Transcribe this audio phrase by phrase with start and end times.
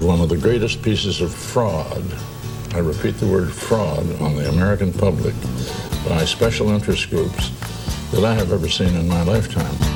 [0.00, 2.02] one of the greatest pieces of fraud,
[2.72, 5.34] I repeat the word fraud, on the American public
[6.08, 7.50] by special interest groups
[8.12, 9.89] that I have ever seen in my lifetime.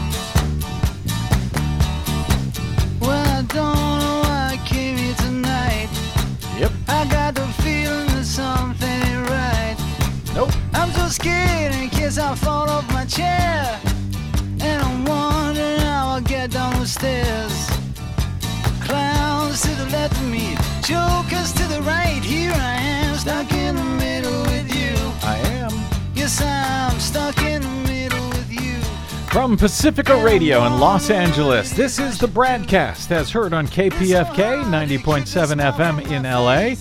[29.34, 35.72] From Pacifica Radio in Los Angeles, this is the BradCast as heard on KPFK 90.7
[35.72, 36.76] FM in LA.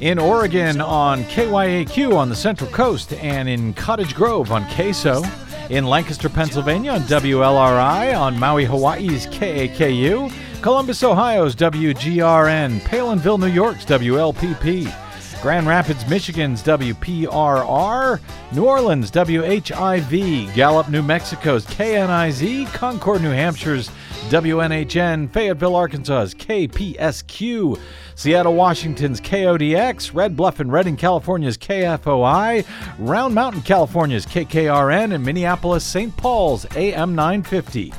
[0.00, 5.22] In Oregon on KYAQ on the Central Coast and in Cottage Grove on KSO.
[5.70, 13.84] In Lancaster, Pennsylvania on WLRI, on Maui, Hawaii's KAKU, Columbus, Ohio's WGRN, Palenville, New York's
[13.84, 15.05] WLPP,
[15.46, 23.88] Grand Rapids, Michigan's WPRR, New Orleans, WHIV, Gallup, New Mexico's KNIZ, Concord, New Hampshire's
[24.28, 27.80] WNHN, Fayetteville, Arkansas's KPSQ,
[28.16, 32.66] Seattle, Washington's KODX, Red Bluff and Redding, California's KFOI,
[32.98, 36.16] Round Mountain, California's KKRN, and Minneapolis, St.
[36.16, 37.92] Paul's AM 950.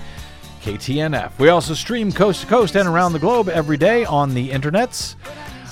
[0.64, 1.40] KTNF.
[1.40, 5.16] We also stream coast to coast and around the globe every day on the internets,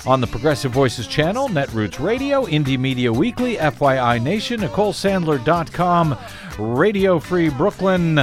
[0.07, 6.17] on the Progressive Voices channel, Netroots Radio, Indie Media Weekly, FYI Nation, NicoleSandler.com,
[6.59, 8.15] Radio Free Brooklyn,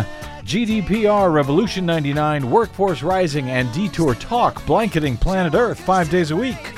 [0.45, 6.75] GDPR, Revolution 99, Workforce Rising, and Detour Talk, blanketing planet Earth five days a week.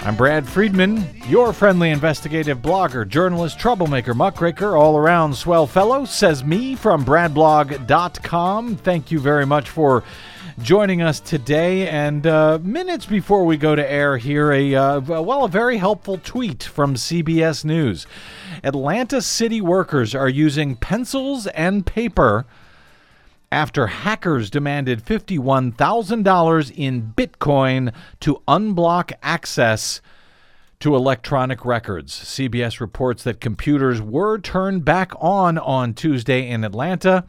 [0.00, 6.44] I'm Brad Friedman, your friendly investigative blogger, journalist, troublemaker, muckraker, all around swell fellow, says
[6.44, 8.76] me from bradblog.com.
[8.76, 10.04] Thank you very much for
[10.60, 11.88] joining us today.
[11.88, 16.18] And uh, minutes before we go to air here, a uh, well, a very helpful
[16.22, 18.06] tweet from CBS News.
[18.62, 22.46] Atlanta city workers are using pencils and paper
[23.52, 30.00] after hackers demanded $51,000 in Bitcoin to unblock access
[30.80, 32.12] to electronic records.
[32.12, 37.24] CBS reports that computers were turned back on on Tuesday in Atlanta.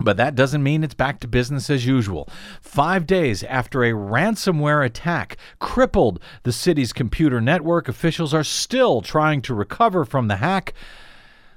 [0.00, 2.28] But that doesn't mean it's back to business as usual.
[2.60, 9.42] Five days after a ransomware attack crippled the city's computer network, officials are still trying
[9.42, 10.72] to recover from the hack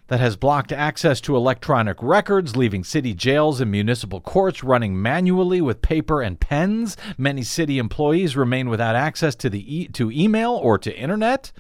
[0.08, 5.62] that has blocked access to electronic records, leaving city jails and municipal courts running manually
[5.62, 6.98] with paper and pens.
[7.18, 11.54] Many city employees remain without access to the e- to email or to internet.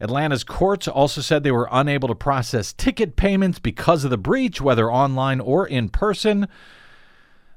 [0.00, 4.60] Atlanta's courts also said they were unable to process ticket payments because of the breach,
[4.60, 6.46] whether online or in person.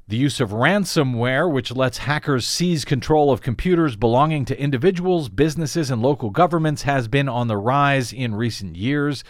[0.08, 5.92] The use of ransomware, which lets hackers seize control of computers belonging to individuals, businesses,
[5.92, 9.24] and local governments, has been on the rise in recent years.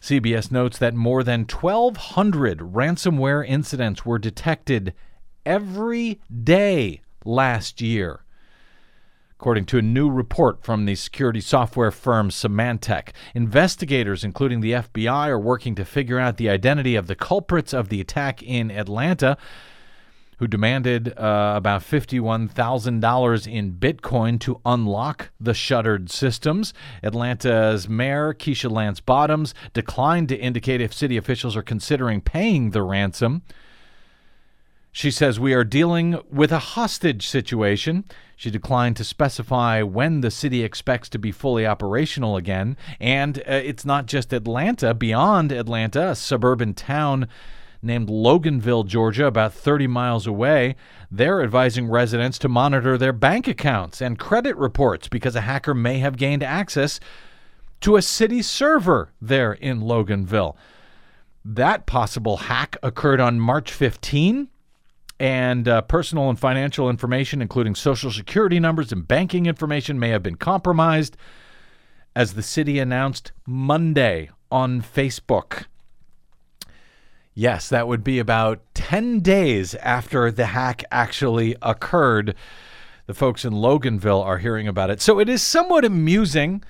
[0.00, 4.92] CBS notes that more than 1,200 ransomware incidents were detected
[5.46, 8.23] every day last year.
[9.44, 15.28] According to a new report from the security software firm Symantec, investigators, including the FBI,
[15.28, 19.36] are working to figure out the identity of the culprits of the attack in Atlanta
[20.38, 26.72] who demanded uh, about $51,000 in Bitcoin to unlock the shuttered systems.
[27.02, 32.82] Atlanta's mayor, Keisha Lance Bottoms, declined to indicate if city officials are considering paying the
[32.82, 33.42] ransom.
[34.96, 38.04] She says, We are dealing with a hostage situation.
[38.36, 42.76] She declined to specify when the city expects to be fully operational again.
[43.00, 44.94] And uh, it's not just Atlanta.
[44.94, 47.26] Beyond Atlanta, a suburban town
[47.82, 50.76] named Loganville, Georgia, about 30 miles away.
[51.10, 55.98] They're advising residents to monitor their bank accounts and credit reports because a hacker may
[55.98, 57.00] have gained access
[57.80, 60.54] to a city server there in Loganville.
[61.44, 64.50] That possible hack occurred on March 15
[65.18, 70.22] and uh, personal and financial information, including social security numbers and banking information, may have
[70.22, 71.16] been compromised,
[72.16, 75.64] as the city announced Monday on Facebook.
[77.34, 82.36] Yes, that would be about 10 days after the hack actually occurred.
[83.06, 85.00] The folks in Loganville are hearing about it.
[85.00, 86.62] So it is somewhat amusing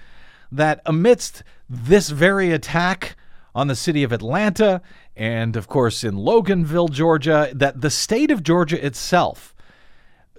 [0.51, 3.17] that amidst this very attack
[3.55, 4.81] on the city of Atlanta
[5.17, 9.55] and, of course, in Loganville, Georgia, that the state of Georgia itself,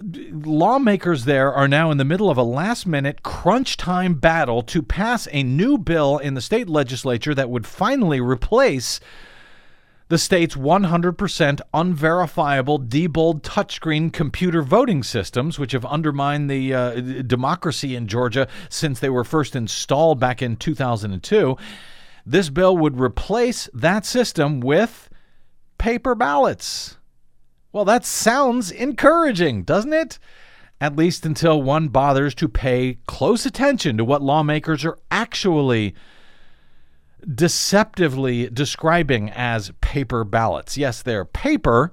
[0.02, 4.82] lawmakers there are now in the middle of a last minute crunch time battle to
[4.82, 9.00] pass a new bill in the state legislature that would finally replace
[10.08, 17.96] the state's 100% unverifiable Diebold touchscreen computer voting systems, which have undermined the uh, democracy
[17.96, 21.56] in Georgia since they were first installed back in 2002.
[22.28, 25.08] This bill would replace that system with
[25.78, 26.98] paper ballots.
[27.70, 30.18] Well, that sounds encouraging, doesn't it?
[30.80, 35.94] At least until one bothers to pay close attention to what lawmakers are actually
[37.32, 40.76] deceptively describing as paper ballots.
[40.76, 41.92] Yes, they're paper,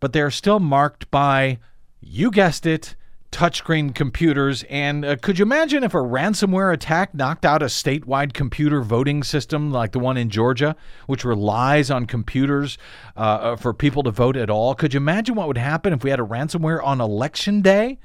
[0.00, 1.58] but they're still marked by,
[2.00, 2.94] you guessed it,
[3.32, 4.64] touchscreen computers.
[4.64, 9.22] And uh, could you imagine if a ransomware attack knocked out a statewide computer voting
[9.22, 12.78] system like the one in Georgia, which relies on computers
[13.16, 14.74] uh, uh for people to vote at all?
[14.74, 17.98] Could you imagine what would happen if we had a ransomware on election day?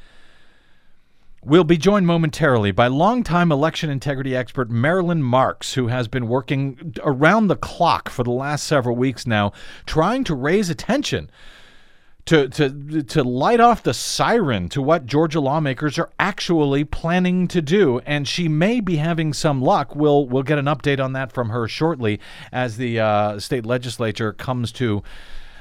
[1.44, 6.96] We'll be joined momentarily by longtime election integrity expert Marilyn Marks, who has been working
[7.04, 9.54] around the clock for the last several weeks now,
[9.86, 11.30] trying to raise attention
[12.26, 17.62] to, to, to light off the siren to what Georgia lawmakers are actually planning to
[17.62, 18.00] do.
[18.06, 19.96] And she may be having some luck.
[19.96, 22.20] We'll, we'll get an update on that from her shortly
[22.52, 25.04] as the uh, state legislature comes to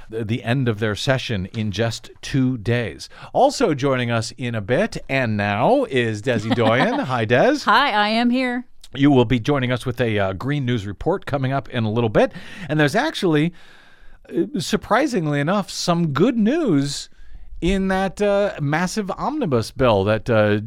[0.09, 3.09] the end of their session in just two days.
[3.33, 6.99] Also joining us in a bit and now is Desi Doyen.
[7.01, 7.61] Hi, Des.
[7.65, 8.67] Hi, I am here.
[8.95, 11.91] You will be joining us with a uh, Green News report coming up in a
[11.91, 12.33] little bit.
[12.69, 13.53] And there's actually,
[14.59, 17.09] surprisingly enough, some good news
[17.65, 20.61] in that uh, massive omnibus bill that uh,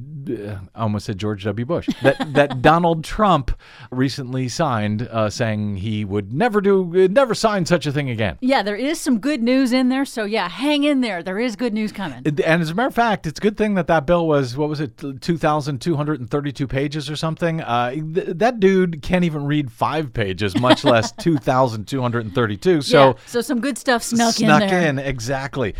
[0.73, 1.63] I almost said George W.
[1.63, 3.51] Bush that that Donald Trump
[3.91, 8.39] recently signed, uh, saying he would never do, never sign such a thing again.
[8.41, 10.05] Yeah, there is some good news in there.
[10.05, 11.21] So yeah, hang in there.
[11.21, 12.23] There is good news coming.
[12.25, 14.67] And as a matter of fact, it's a good thing that that bill was what
[14.67, 17.61] was it, two thousand two hundred and thirty-two pages or something.
[17.61, 22.25] Uh, th- that dude can't even read five pages, much less two thousand two hundred
[22.25, 22.81] and thirty-two.
[22.81, 24.87] So yeah, so some good stuff snuck, snuck in there.
[24.89, 25.75] in exactly.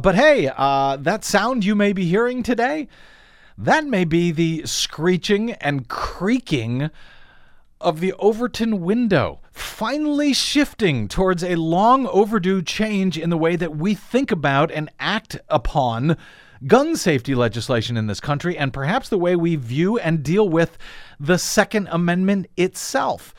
[0.00, 2.86] But hey, uh, that sound you may be hearing today,
[3.56, 6.90] that may be the screeching and creaking
[7.80, 13.76] of the Overton window, finally shifting towards a long overdue change in the way that
[13.76, 16.16] we think about and act upon
[16.64, 20.78] gun safety legislation in this country, and perhaps the way we view and deal with
[21.18, 23.34] the Second Amendment itself.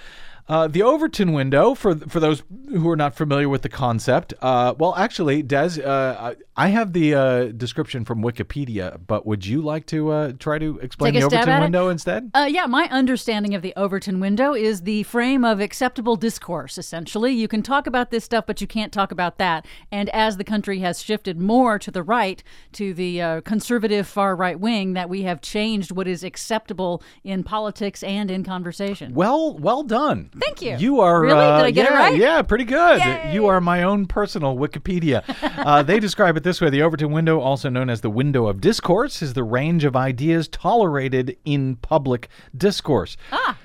[0.50, 4.74] Uh, the Overton window, for for those who are not familiar with the concept, uh,
[4.80, 9.86] well, actually, Des, uh, I have the uh, description from Wikipedia, but would you like
[9.88, 11.64] to uh, try to explain Take the Overton at it?
[11.66, 12.32] window instead?
[12.34, 17.32] Uh, yeah, my understanding of the Overton window is the frame of acceptable discourse, essentially.
[17.32, 19.68] You can talk about this stuff, but you can't talk about that.
[19.92, 22.44] And as the country has shifted more to the right,
[22.74, 27.44] to the uh, conservative far right wing, that we have changed what is acceptable in
[27.44, 29.14] politics and in conversation.
[29.14, 30.32] Well, well done.
[30.40, 30.76] Thank you.
[30.78, 31.40] You are Really?
[31.40, 32.18] uh, Did I get it yeah, right?
[32.18, 33.00] Yeah, pretty good.
[33.00, 33.34] Yay.
[33.34, 35.24] You are my own personal Wikipedia.
[35.66, 38.62] uh, they describe it this way: the Overton window, also known as the window of
[38.62, 43.18] discourse, is the range of ideas tolerated in public discourse.
[43.32, 43.58] Ah.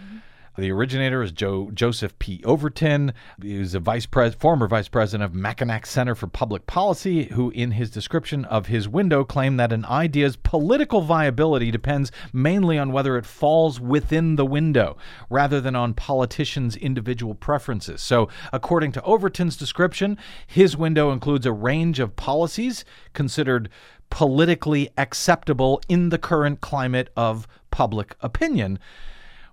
[0.56, 2.40] The originator is Joe Joseph P.
[2.44, 3.12] Overton.
[3.42, 7.50] He was a vice pres- former vice president of Mackinac Center for Public Policy, who,
[7.50, 12.92] in his description of his window, claimed that an idea's political viability depends mainly on
[12.92, 14.96] whether it falls within the window,
[15.28, 18.00] rather than on politicians' individual preferences.
[18.00, 20.16] So, according to Overton's description,
[20.46, 23.68] his window includes a range of policies considered
[24.08, 28.78] politically acceptable in the current climate of public opinion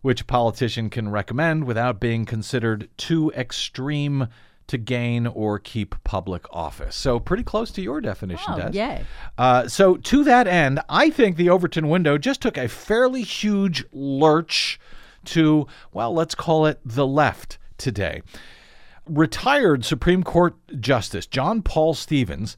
[0.01, 4.27] which a politician can recommend without being considered too extreme
[4.67, 6.95] to gain or keep public office.
[6.95, 8.77] So pretty close to your definition, Oh, Des.
[8.77, 9.03] yay.
[9.37, 13.83] Uh, so to that end, I think the Overton window just took a fairly huge
[13.91, 14.79] lurch
[15.25, 18.21] to, well, let's call it the left today.
[19.05, 22.55] Retired Supreme Court Justice John Paul Stevens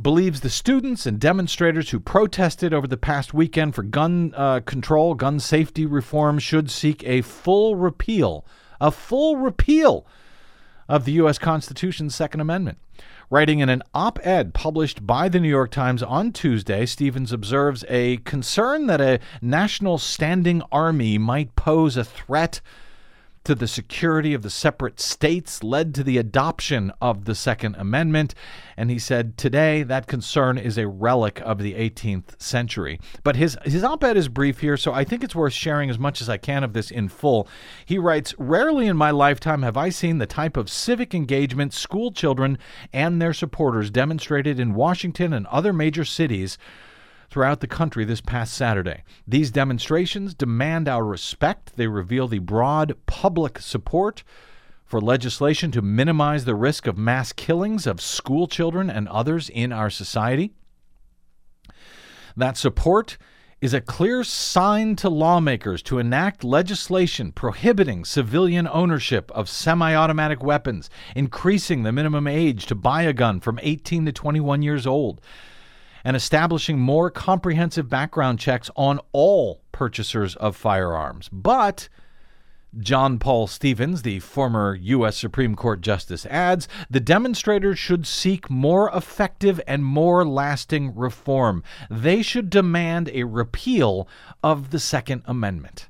[0.00, 5.14] believes the students and demonstrators who protested over the past weekend for gun uh, control,
[5.14, 8.44] gun safety reform, should seek a full repeal,
[8.80, 10.06] a full repeal
[10.88, 11.38] of the U.S.
[11.38, 12.78] Constitution's Second Amendment.
[13.30, 17.84] Writing in an op ed published by the New York Times on Tuesday, Stevens observes
[17.88, 22.60] a concern that a national standing army might pose a threat
[23.44, 28.34] to the security of the separate states led to the adoption of the Second Amendment.
[28.76, 33.00] And he said today that concern is a relic of the 18th century.
[33.22, 35.98] But his, his op ed is brief here, so I think it's worth sharing as
[35.98, 37.48] much as I can of this in full.
[37.84, 42.12] He writes Rarely in my lifetime have I seen the type of civic engagement school
[42.12, 42.58] children
[42.92, 46.58] and their supporters demonstrated in Washington and other major cities
[47.32, 49.02] throughout the country this past Saturday.
[49.26, 51.76] These demonstrations demand our respect.
[51.76, 54.22] They reveal the broad public support
[54.84, 59.72] for legislation to minimize the risk of mass killings of school children and others in
[59.72, 60.52] our society.
[62.36, 63.16] That support
[63.62, 70.42] is a clear sign to lawmakers to enact legislation prohibiting civilian ownership of semi automatic
[70.42, 75.22] weapons, increasing the minimum age to buy a gun from 18 to 21 years old,
[76.04, 81.28] and establishing more comprehensive background checks on all purchasers of firearms.
[81.30, 81.88] But
[82.78, 85.18] John Paul Stevens, the former U.S.
[85.18, 91.62] Supreme Court Justice, adds the demonstrators should seek more effective and more lasting reform.
[91.90, 94.08] They should demand a repeal
[94.42, 95.88] of the Second Amendment.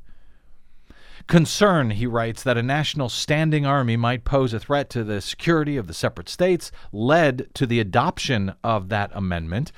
[1.27, 5.77] Concern, he writes, that a national standing army might pose a threat to the security
[5.77, 9.73] of the separate states led to the adoption of that amendment,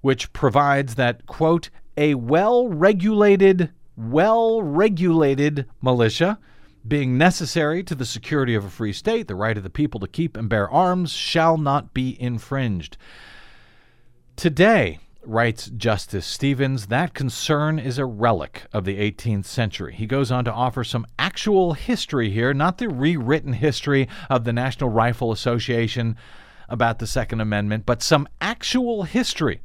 [0.00, 6.38] which provides that, quote, a well regulated well regulated militia
[6.86, 10.06] being necessary to the security of a free state, the right of the people to
[10.06, 12.96] keep and bear arms shall not be infringed.
[14.36, 19.94] Today, writes Justice Stevens, that concern is a relic of the 18th century.
[19.94, 24.52] He goes on to offer some actual history here, not the rewritten history of the
[24.52, 26.16] National Rifle Association
[26.68, 29.60] about the Second Amendment, but some actual history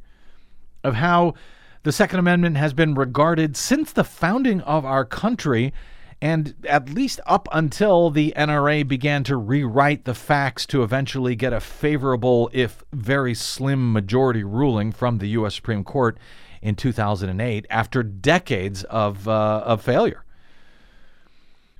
[0.84, 1.34] of how
[1.82, 5.72] the Second Amendment has been regarded since the founding of our country,
[6.22, 11.52] and at least up until the NRA began to rewrite the facts to eventually get
[11.52, 15.56] a favorable, if very slim, majority ruling from the U.S.
[15.56, 16.16] Supreme Court
[16.62, 20.24] in 2008 after decades of, uh, of failure.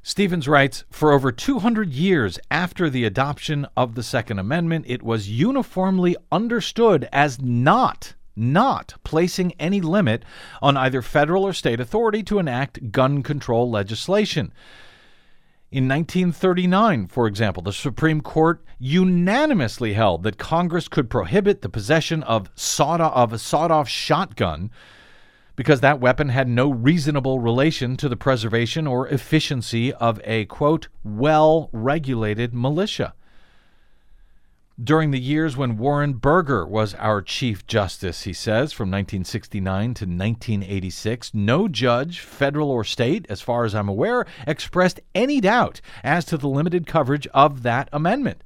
[0.03, 5.31] Stevens writes For over 200 years after the adoption of the Second Amendment, it was
[5.31, 10.25] uniformly understood as not not placing any limit
[10.61, 14.53] on either federal or state authority to enact gun control legislation.
[15.71, 22.23] In 1939, for example, the Supreme Court unanimously held that Congress could prohibit the possession
[22.25, 24.71] of, sawed of a sawed off shotgun
[25.57, 30.89] because that weapon had no reasonable relation to the preservation or efficiency of a, quote,
[31.05, 33.15] well regulated militia
[34.83, 40.05] during the years when Warren Burger was our Chief Justice, he says, from 1969 to
[40.05, 41.35] 1986.
[41.35, 46.37] No judge, federal or state, as far as I'm aware, expressed any doubt as to
[46.37, 48.43] the limited coverage of that amendment.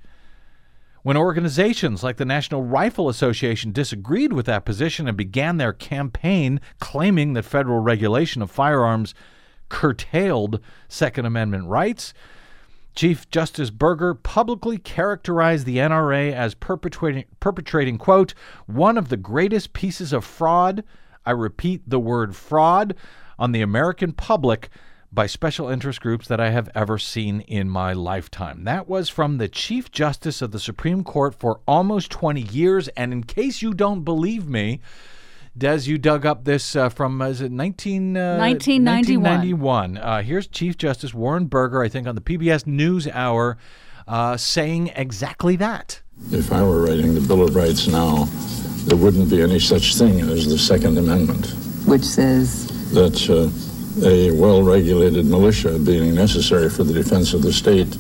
[1.02, 6.60] When organizations like the National Rifle Association disagreed with that position and began their campaign
[6.80, 9.14] claiming that federal regulation of firearms
[9.68, 12.12] curtailed Second Amendment rights,
[12.96, 18.32] Chief Justice Burger publicly characterized the NRA as perpetrating, perpetrating, quote,
[18.64, 20.82] one of the greatest pieces of fraud,
[21.26, 22.94] I repeat the word fraud,
[23.38, 24.70] on the American public
[25.12, 28.64] by special interest groups that I have ever seen in my lifetime.
[28.64, 32.88] That was from the Chief Justice of the Supreme Court for almost 20 years.
[32.88, 34.80] And in case you don't believe me,
[35.58, 39.22] Des, you dug up this uh, from uh, is it 19, uh, 1991.
[39.22, 39.96] 1991.
[39.96, 43.56] Uh, here's Chief Justice Warren Burger, I think, on the PBS News Hour,
[44.06, 46.02] uh, saying exactly that.
[46.30, 48.24] If I were writing the Bill of Rights now,
[48.84, 51.46] there wouldn't be any such thing as the Second Amendment.
[51.86, 52.66] Which says?
[52.92, 57.90] That uh, a well regulated militia being necessary for the defense of the state,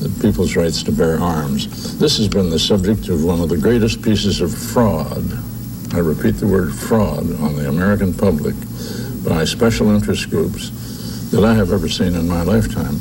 [0.00, 1.98] the people's rights to bear arms.
[1.98, 5.30] This has been the subject of one of the greatest pieces of fraud
[5.94, 8.54] I repeat the word fraud on the American public
[9.28, 10.70] by special interest groups
[11.30, 12.96] that I have ever seen in my lifetime.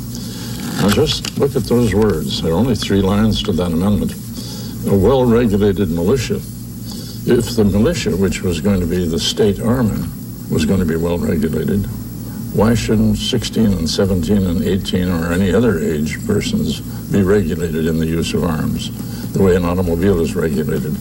[0.82, 2.42] Now just look at those words.
[2.42, 4.12] There are only three lines to that amendment.
[4.92, 6.36] A well regulated militia.
[6.36, 10.06] If the militia, which was going to be the state army,
[10.52, 11.86] was going to be well regulated,
[12.54, 18.00] why shouldn't 16 and 17 and 18 or any other age persons be regulated in
[18.00, 20.94] the use of arms the way an automobile is regulated?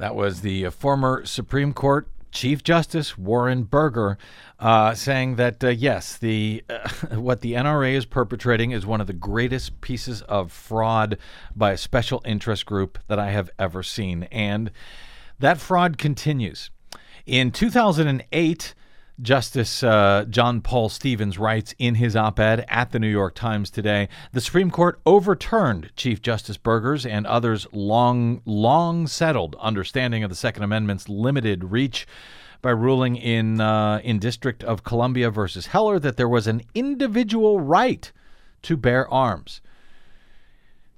[0.00, 4.16] That was the uh, former Supreme Court Chief Justice Warren Burger
[4.58, 9.06] uh, saying that uh, yes, the uh, what the NRA is perpetrating is one of
[9.06, 11.18] the greatest pieces of fraud
[11.54, 14.70] by a special interest group that I have ever seen, and
[15.38, 16.70] that fraud continues.
[17.26, 18.74] In 2008,
[19.22, 23.70] Justice uh, John Paul Stevens writes in his op ed at the New York Times
[23.70, 30.30] today the Supreme Court overturned Chief Justice Burger's and others' long, long settled understanding of
[30.30, 32.06] the Second Amendment's limited reach
[32.62, 37.60] by ruling in, uh, in District of Columbia versus Heller that there was an individual
[37.60, 38.10] right
[38.62, 39.60] to bear arms.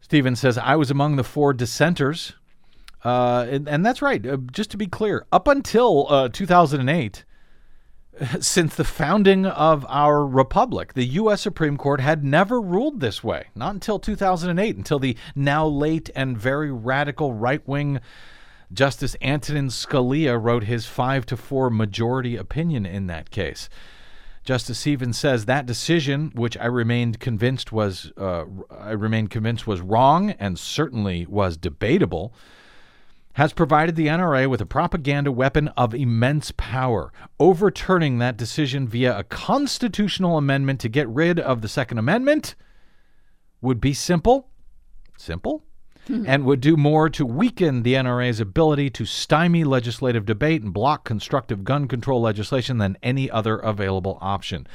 [0.00, 2.35] Stevens says, I was among the four dissenters.
[3.05, 4.25] Uh, and, and, that's right.
[4.25, 7.25] Uh, just to be clear, up until uh, 2008,
[8.40, 10.95] since the founding of our republic.
[10.95, 11.40] The U.S.
[11.40, 16.37] Supreme Court had never ruled this way, not until 2008, until the now late and
[16.37, 18.00] very radical right wing
[18.73, 23.69] Justice Antonin Scalia wrote his 5 to 4 majority opinion in that case.
[24.45, 29.81] Justice Stevens says that decision, which I remained convinced was uh, I remained convinced was
[29.81, 32.35] wrong and certainly was debatable,
[33.35, 37.12] has provided the NRA with a propaganda weapon of immense power.
[37.41, 42.55] Overturning that decision via a constitutional amendment to get rid of the Second Amendment
[43.61, 44.49] would be simple,
[45.17, 45.65] simple,
[46.07, 46.25] hmm.
[46.27, 51.05] and would do more to weaken the NRA's ability to stymie legislative debate and block
[51.05, 54.67] constructive gun control legislation than any other available option.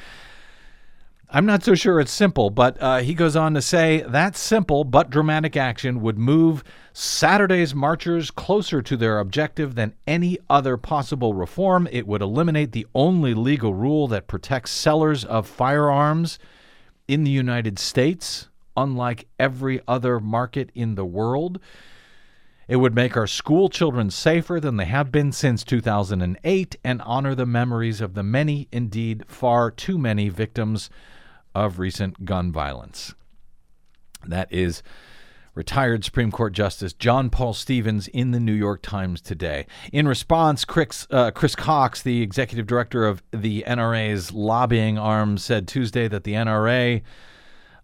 [1.30, 4.86] I'm not so sure it's simple, but uh, he goes on to say that simple
[4.86, 11.34] but dramatic action would move Saturday's marchers closer to their objective than any other possible
[11.34, 11.86] reform.
[11.92, 16.40] It would eliminate the only legal rule that protects sellers of firearms
[17.10, 21.60] in the United States unlike every other market in the world.
[22.70, 27.36] It would make our school children safer than they have been since 2008 and honor
[27.36, 30.90] the memories of the many, indeed far too many, victims
[31.58, 33.14] of recent gun violence.
[34.26, 34.84] That is
[35.56, 39.66] retired Supreme Court Justice John Paul Stevens in the New York Times today.
[39.92, 45.68] In response, Chris, uh, Chris Cox, the executive director of the NRA's lobbying arm, said
[45.68, 47.02] Tuesday that the NRA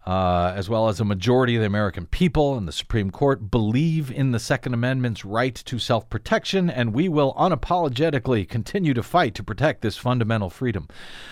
[0.06, 4.12] uh, as well as a majority of the American people and the Supreme Court, believe
[4.12, 9.34] in the Second Amendment's right to self protection, and we will unapologetically continue to fight
[9.36, 10.90] to protect this fundamental freedom.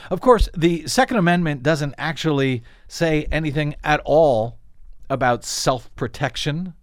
[0.10, 4.58] Of course, the Second Amendment doesn't actually say anything at all
[5.10, 6.74] about self protection.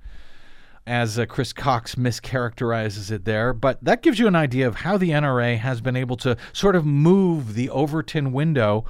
[0.86, 4.96] As uh, Chris Cox mischaracterizes it there, but that gives you an idea of how
[4.96, 8.86] the NRA has been able to sort of move the Overton window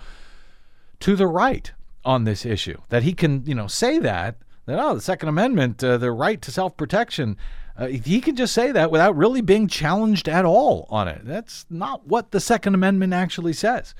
[1.01, 1.73] to the right
[2.05, 2.79] on this issue.
[2.89, 4.37] That he can, you know, say that
[4.69, 7.39] that oh, the Second Amendment, uh, the right to self-protection.
[7.77, 11.23] Uh, he can just say that without really being challenged at all on it.
[11.25, 13.95] That's not what the Second Amendment actually says.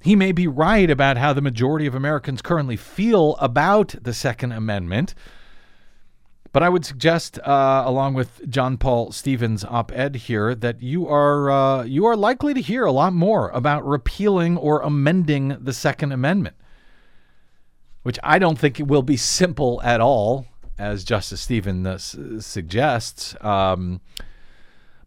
[0.00, 4.52] He may be right about how the majority of Americans currently feel about the Second
[4.52, 5.14] Amendment.
[6.52, 11.50] But I would suggest, uh, along with John Paul Stevens' op-ed here, that you are
[11.50, 16.12] uh, you are likely to hear a lot more about repealing or amending the Second
[16.12, 16.56] Amendment
[18.08, 20.46] which I don't think will be simple at all,
[20.78, 23.36] as Justice Stevens uh, suggests.
[23.42, 24.00] Um,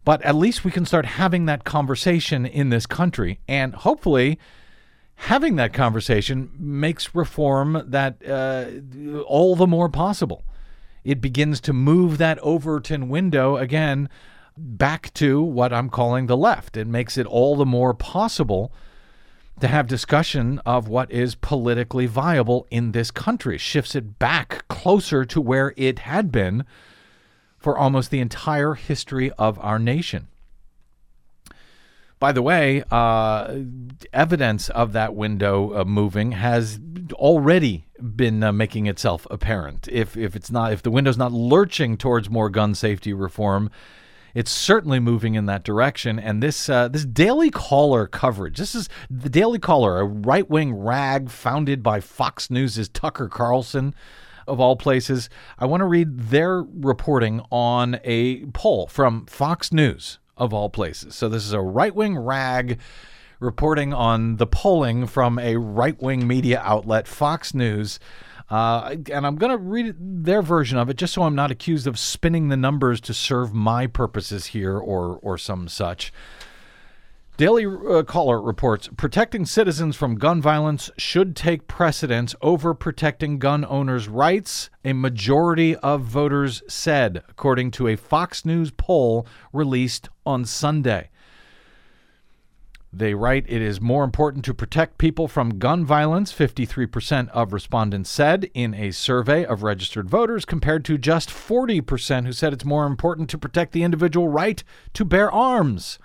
[0.04, 4.38] but at least we can start having that conversation in this country, and hopefully,
[5.16, 8.66] having that conversation makes reform that uh,
[9.22, 10.44] all the more possible.
[11.02, 14.08] It begins to move that Overton window again
[14.56, 16.76] back to what I'm calling the left.
[16.76, 18.72] It makes it all the more possible
[19.60, 25.24] to have discussion of what is politically viable in this country, shifts it back closer
[25.24, 26.64] to where it had been
[27.58, 30.28] for almost the entire history of our nation.
[32.18, 33.62] By the way, uh,
[34.12, 36.78] evidence of that window uh, moving has
[37.14, 39.88] already been uh, making itself apparent.
[39.88, 43.72] If if it's not if the window's not lurching towards more gun safety reform,
[44.34, 46.18] it's certainly moving in that direction.
[46.18, 50.74] And this uh, this Daily Caller coverage, this is the Daily Caller, a right wing
[50.74, 53.94] rag founded by Fox News' Tucker Carlson.
[54.44, 60.18] Of all places, I want to read their reporting on a poll from Fox News,
[60.36, 61.14] of all places.
[61.14, 62.80] So, this is a right wing rag
[63.38, 68.00] reporting on the polling from a right wing media outlet, Fox News.
[68.50, 71.86] Uh, and I'm going to read their version of it just so I'm not accused
[71.86, 76.12] of spinning the numbers to serve my purposes here or, or some such.
[77.38, 83.64] Daily uh, Caller reports protecting citizens from gun violence should take precedence over protecting gun
[83.64, 90.44] owners' rights, a majority of voters said, according to a Fox News poll released on
[90.44, 91.08] Sunday.
[92.94, 98.10] They write it is more important to protect people from gun violence, 53% of respondents
[98.10, 102.84] said in a survey of registered voters, compared to just 40% who said it's more
[102.84, 105.98] important to protect the individual right to bear arms.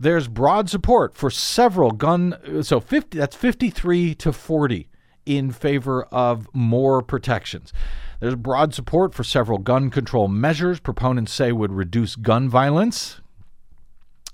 [0.00, 4.88] There's broad support for several gun so 50 that's 53 to 40
[5.26, 7.72] in favor of more protections.
[8.20, 13.20] There's broad support for several gun control measures proponents say would reduce gun violence,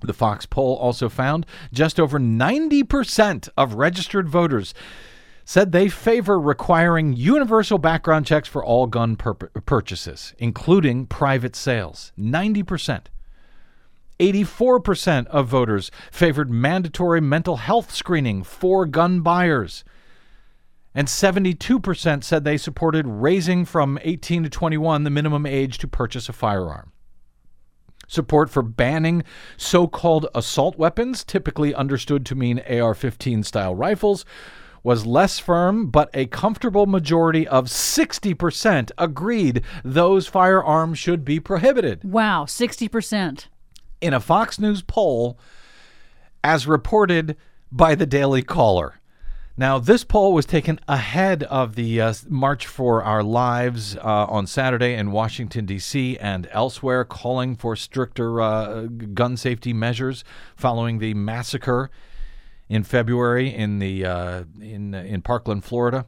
[0.06, 4.74] the Fox poll also found just over 90% of registered voters
[5.44, 12.12] said they favor requiring universal background checks for all gun pur- purchases, including private sales.
[12.18, 13.06] 90%.
[14.20, 19.82] 84% of voters favored mandatory mental health screening for gun buyers.
[20.94, 26.28] And 72% said they supported raising from 18 to 21 the minimum age to purchase
[26.28, 26.92] a firearm.
[28.10, 29.22] Support for banning
[29.56, 34.24] so called assault weapons, typically understood to mean AR 15 style rifles,
[34.82, 42.02] was less firm, but a comfortable majority of 60% agreed those firearms should be prohibited.
[42.02, 43.46] Wow, 60%.
[44.00, 45.38] In a Fox News poll,
[46.42, 47.36] as reported
[47.70, 48.99] by the Daily Caller.
[49.60, 54.46] Now, this poll was taken ahead of the uh, March for Our Lives uh, on
[54.46, 60.24] Saturday in Washington, D.C., and elsewhere, calling for stricter uh, gun safety measures
[60.56, 61.90] following the massacre
[62.70, 66.06] in February in the uh, in in Parkland, Florida.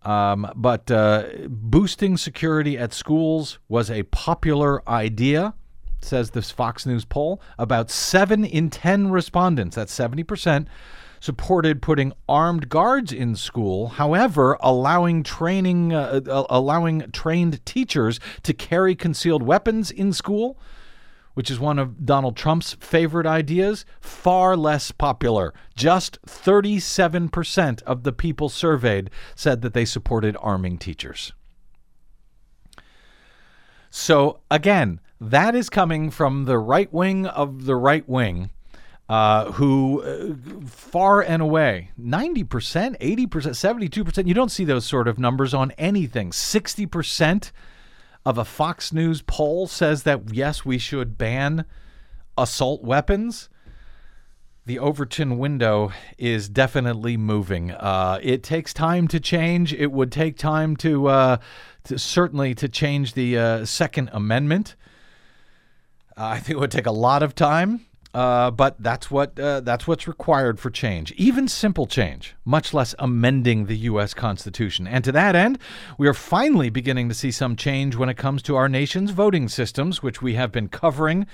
[0.00, 5.52] Um, but uh, boosting security at schools was a popular idea,
[6.00, 7.38] says this Fox News poll.
[7.58, 10.68] About seven in ten respondents, that's seventy percent,
[11.22, 13.86] supported putting armed guards in school.
[13.86, 20.58] However, allowing training, uh, uh allowing trained teachers to carry concealed weapons in school
[21.34, 25.54] which is one of Donald Trump's favorite ideas, far less popular.
[25.74, 31.32] Just 37% of the people surveyed said that they supported arming teachers.
[33.88, 38.50] So, again, that is coming from the right wing of the right wing.
[39.08, 45.18] Uh, who uh, far and away 90%, 80%, 72%, you don't see those sort of
[45.18, 46.30] numbers on anything.
[46.30, 47.50] 60%
[48.24, 51.64] of a Fox News poll says that yes, we should ban
[52.38, 53.48] assault weapons.
[54.64, 57.72] The Overton window is definitely moving.
[57.72, 59.74] Uh, it takes time to change.
[59.74, 61.36] It would take time to, uh,
[61.84, 64.76] to certainly to change the uh, Second Amendment.
[66.16, 67.86] I think it would take a lot of time.
[68.14, 72.94] Uh, but that's what uh, that's what's required for change, even simple change, much less
[72.98, 74.12] amending the U.S.
[74.12, 74.86] Constitution.
[74.86, 75.58] And to that end,
[75.96, 79.48] we are finally beginning to see some change when it comes to our nation's voting
[79.48, 81.26] systems, which we have been covering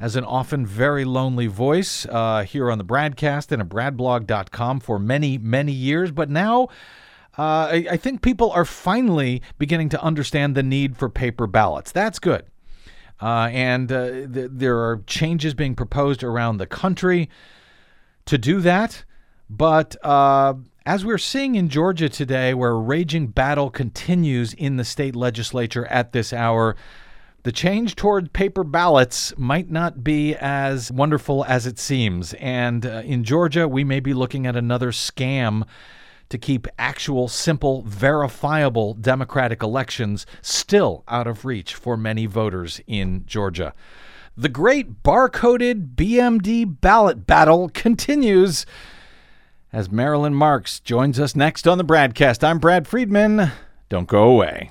[0.00, 4.98] as an often very lonely voice uh, here on the BradCast and at bradblog.com for
[4.98, 6.10] many many years.
[6.12, 6.68] But now.
[7.38, 11.92] Uh, I, I think people are finally beginning to understand the need for paper ballots.
[11.92, 12.46] That's good.
[13.20, 17.28] Uh, and uh, th- there are changes being proposed around the country
[18.26, 19.04] to do that.
[19.48, 24.84] But uh, as we're seeing in Georgia today, where a raging battle continues in the
[24.84, 26.76] state legislature at this hour,
[27.44, 32.34] the change toward paper ballots might not be as wonderful as it seems.
[32.34, 35.64] And uh, in Georgia, we may be looking at another scam
[36.28, 43.24] to keep actual, simple, verifiable Democratic elections still out of reach for many voters in
[43.26, 43.74] Georgia.
[44.36, 48.66] The great barcoded BMD ballot battle continues
[49.72, 52.44] as Marilyn Marks joins us next on the BradCast.
[52.44, 53.50] I'm Brad Friedman.
[53.88, 54.70] Don't go away.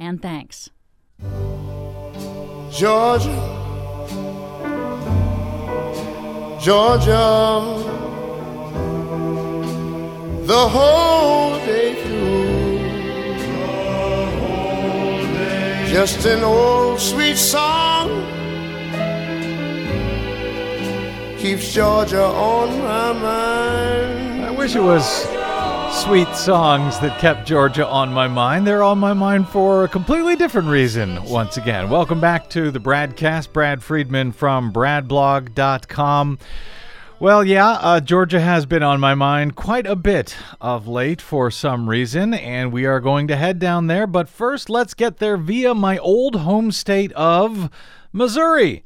[0.00, 0.70] and thanks.
[2.72, 3.36] Georgia,
[6.60, 7.60] Georgia,
[10.46, 12.40] the whole day through.
[15.92, 18.08] Just an old sweet song
[21.38, 24.44] keeps Georgia on my mind.
[24.46, 25.29] I wish it was
[26.00, 28.66] sweet songs that kept Georgia on my mind.
[28.66, 31.90] They're on my mind for a completely different reason, once again.
[31.90, 33.52] Welcome back to the BradCast.
[33.52, 36.38] Brad Friedman from bradblog.com.
[37.18, 41.50] Well, yeah, uh, Georgia has been on my mind quite a bit of late for
[41.50, 44.06] some reason, and we are going to head down there.
[44.06, 47.68] But first, let's get there via my old home state of
[48.10, 48.84] Missouri.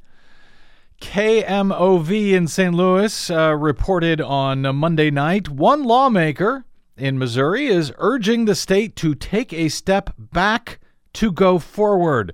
[1.01, 2.75] KMOV in St.
[2.75, 6.65] Louis uh, reported on Monday night one lawmaker
[6.97, 10.79] in Missouri is urging the state to take a step back
[11.15, 12.33] to go forward.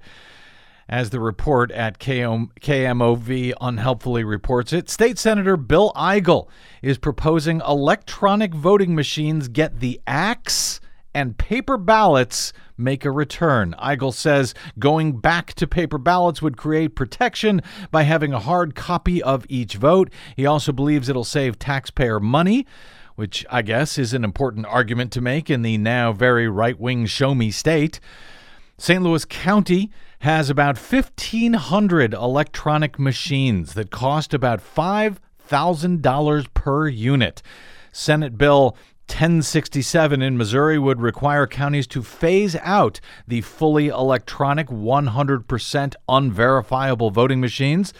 [0.88, 6.48] As the report at KMOV unhelpfully reports it, State Senator Bill Eigel
[6.82, 10.80] is proposing electronic voting machines get the axe
[11.14, 13.74] and paper ballots make a return.
[13.80, 19.22] Eigel says going back to paper ballots would create protection by having a hard copy
[19.22, 20.10] of each vote.
[20.34, 22.66] He also believes it'll save taxpayer money.
[23.20, 27.04] Which I guess is an important argument to make in the now very right wing
[27.04, 28.00] show me state.
[28.78, 29.02] St.
[29.02, 37.42] Louis County has about 1,500 electronic machines that cost about $5,000 per unit.
[37.92, 38.74] Senate Bill
[39.08, 47.38] 1067 in Missouri would require counties to phase out the fully electronic 100% unverifiable voting
[47.38, 47.92] machines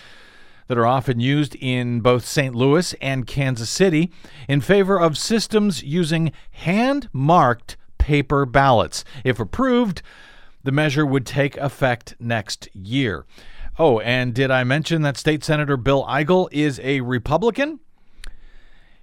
[0.70, 2.54] that are often used in both St.
[2.54, 4.08] Louis and Kansas City
[4.48, 9.04] in favor of systems using hand marked paper ballots.
[9.24, 10.00] If approved,
[10.62, 13.26] the measure would take effect next year.
[13.80, 17.80] Oh, and did I mention that State Senator Bill Eigel is a Republican?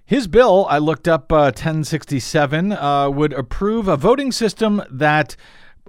[0.06, 5.36] His bill, I looked up uh, 1067, uh, would approve a voting system that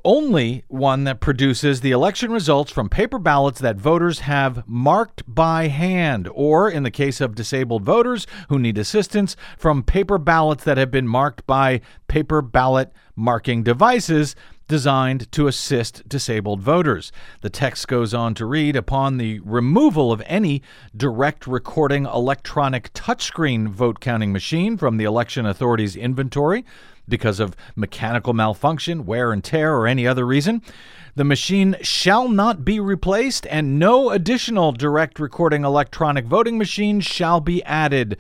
[0.03, 5.67] only one that produces the election results from paper ballots that voters have marked by
[5.67, 10.77] hand, or in the case of disabled voters who need assistance, from paper ballots that
[10.77, 14.35] have been marked by paper ballot marking devices
[14.69, 17.11] designed to assist disabled voters.
[17.41, 20.61] The text goes on to read Upon the removal of any
[20.95, 26.63] direct recording electronic touchscreen vote counting machine from the election authority's inventory
[27.09, 30.61] because of mechanical malfunction, wear and tear, or any other reason,
[31.15, 37.41] the machine shall not be replaced and no additional direct recording electronic voting machine shall
[37.41, 38.17] be added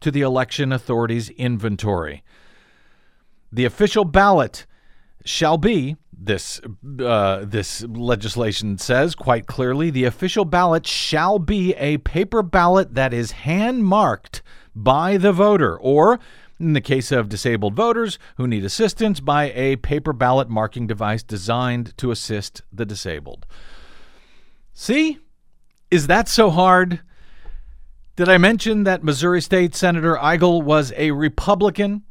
[0.00, 2.22] to the election authority's inventory.
[3.52, 4.66] The official ballot
[5.24, 6.60] shall be this
[7.00, 13.12] uh, this legislation says quite clearly the official ballot shall be a paper ballot that
[13.12, 14.42] is hand marked
[14.74, 16.18] by the voter or
[16.60, 21.22] in the case of disabled voters who need assistance by a paper ballot marking device
[21.22, 23.46] designed to assist the disabled.
[24.72, 25.18] See?
[25.90, 27.00] Is that so hard?
[28.16, 32.02] Did I mention that Missouri State Senator Eigel was a Republican?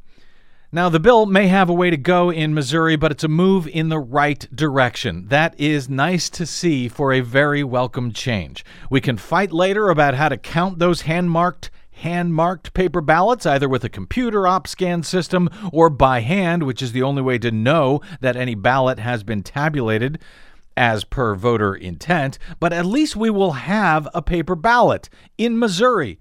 [0.70, 3.66] Now, the bill may have a way to go in Missouri, but it's a move
[3.68, 5.28] in the right direction.
[5.28, 8.64] That is nice to see for a very welcome change.
[8.90, 13.46] We can fight later about how to count those hand marked hand marked paper ballots,
[13.46, 17.38] either with a computer op scan system or by hand, which is the only way
[17.38, 20.18] to know that any ballot has been tabulated
[20.76, 22.38] as per voter intent.
[22.60, 26.18] But at least we will have a paper ballot in Missouri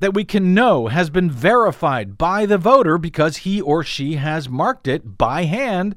[0.00, 4.48] that we can know has been verified by the voter because he or she has
[4.48, 5.94] marked it by hand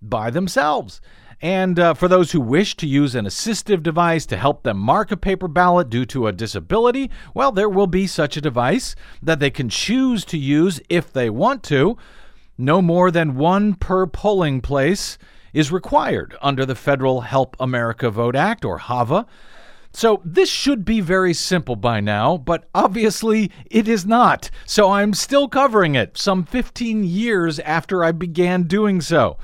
[0.00, 1.00] by themselves.
[1.42, 5.10] And uh, for those who wish to use an assistive device to help them mark
[5.10, 9.40] a paper ballot due to a disability, well, there will be such a device that
[9.40, 11.98] they can choose to use if they want to.
[12.56, 15.18] No more than one per polling place
[15.52, 19.26] is required under the Federal Help America Vote Act, or HAVA.
[19.92, 24.48] So this should be very simple by now, but obviously it is not.
[24.64, 29.38] So I'm still covering it some 15 years after I began doing so.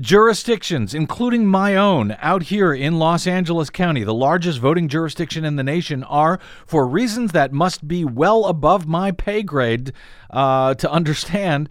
[0.00, 5.54] Jurisdictions, including my own, out here in Los Angeles County, the largest voting jurisdiction in
[5.54, 9.92] the nation, are, for reasons that must be well above my pay grade
[10.30, 11.68] uh, to understand,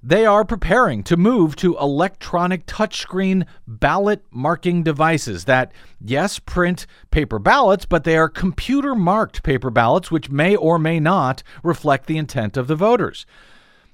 [0.00, 7.40] they are preparing to move to electronic touchscreen ballot marking devices that, yes, print paper
[7.40, 12.16] ballots, but they are computer marked paper ballots, which may or may not reflect the
[12.16, 13.26] intent of the voters.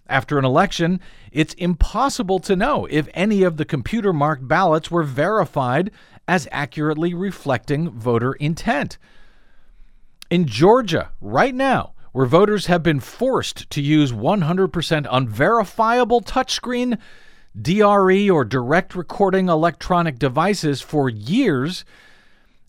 [0.09, 5.05] After an election, it's impossible to know if any of the computer marked ballots were
[5.05, 5.91] verified
[6.29, 8.99] as accurately reflecting voter intent.
[10.31, 16.99] In Georgia, right now, where voters have been forced to use 100% unverifiable touchscreen,
[17.61, 21.85] DRE, or direct recording electronic devices for years,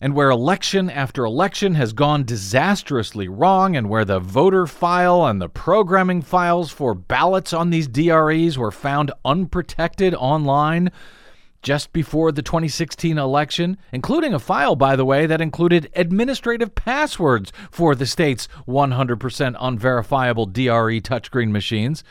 [0.04, 5.40] and where election after election has gone disastrously wrong, and where the voter file and
[5.40, 10.92] the programming files for ballots on these DREs were found unprotected online
[11.62, 17.50] just before the 2016 election, including a file, by the way, that included administrative passwords
[17.70, 22.04] for the state's 100% unverifiable DRE touchscreen machines.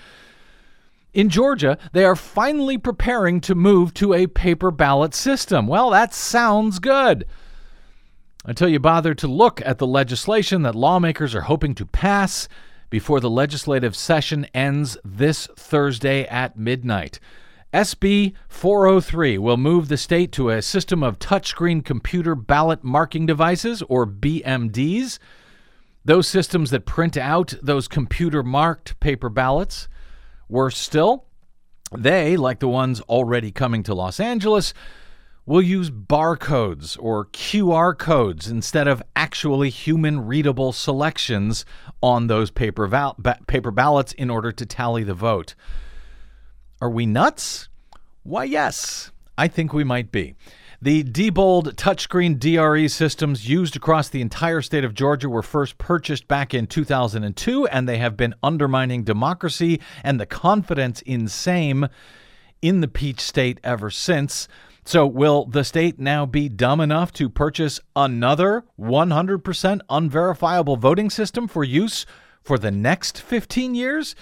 [1.13, 5.67] In Georgia, they are finally preparing to move to a paper ballot system.
[5.67, 7.25] Well, that sounds good
[8.45, 12.47] until you bother to look at the legislation that lawmakers are hoping to pass
[12.89, 17.19] before the legislative session ends this Thursday at midnight.
[17.73, 23.81] SB 403 will move the state to a system of touchscreen computer ballot marking devices,
[23.89, 25.17] or BMDs.
[26.05, 29.87] Those systems that print out those computer marked paper ballots.
[30.47, 31.25] Worse still,
[31.97, 34.73] They, like the ones already coming to Los Angeles,
[35.45, 41.65] will use barcodes or QR codes instead of actually human readable selections
[42.01, 45.55] on those paper, val- ba- paper ballots in order to tally the vote.
[46.81, 47.69] Are we nuts?
[48.23, 50.35] Why, yes, I think we might be.
[50.81, 56.27] The Diebold touchscreen DRE systems used across the entire state of Georgia were first purchased
[56.27, 61.87] back in 2002, and they have been undermining democracy and the confidence in same
[62.61, 64.49] in the Peach State ever since.
[64.85, 71.47] So, will the state now be dumb enough to purchase another 100% unverifiable voting system
[71.47, 72.05] for use
[72.41, 74.13] for the next 15 years?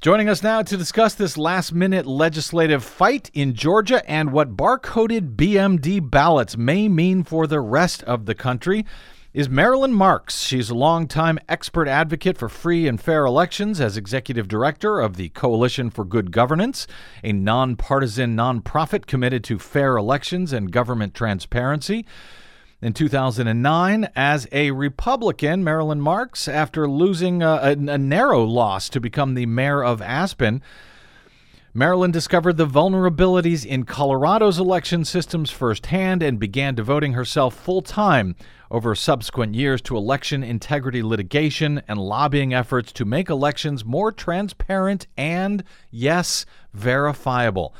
[0.00, 5.36] Joining us now to discuss this last minute legislative fight in Georgia and what barcoded
[5.36, 8.84] BMD ballots may mean for the rest of the country
[9.32, 10.42] is Marilyn Marks.
[10.42, 15.28] She's a longtime expert advocate for free and fair elections as executive director of the
[15.28, 16.88] Coalition for Good Governance,
[17.22, 22.04] a nonpartisan nonprofit committed to fair elections and government transparency.
[22.82, 29.00] In 2009, as a Republican, Marilyn Marks, after losing a, a, a narrow loss to
[29.00, 30.60] become the mayor of Aspen,
[31.72, 38.34] Marilyn discovered the vulnerabilities in Colorado's election systems firsthand and began devoting herself full time
[38.72, 45.06] over subsequent years to election integrity litigation and lobbying efforts to make elections more transparent
[45.16, 47.72] and, yes, verifiable.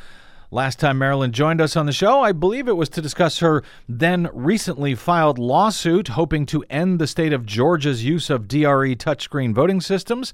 [0.53, 3.65] Last time Marilyn joined us on the show, I believe it was to discuss her
[3.89, 9.53] then recently filed lawsuit hoping to end the state of Georgia's use of DRE touchscreen
[9.53, 10.33] voting systems.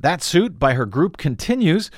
[0.00, 1.90] That suit by her group continues,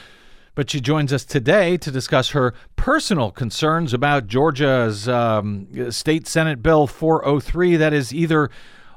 [0.55, 6.63] but she joins us today to discuss her personal concerns about Georgia's um, State Senate
[6.63, 8.51] Bill 403 that is either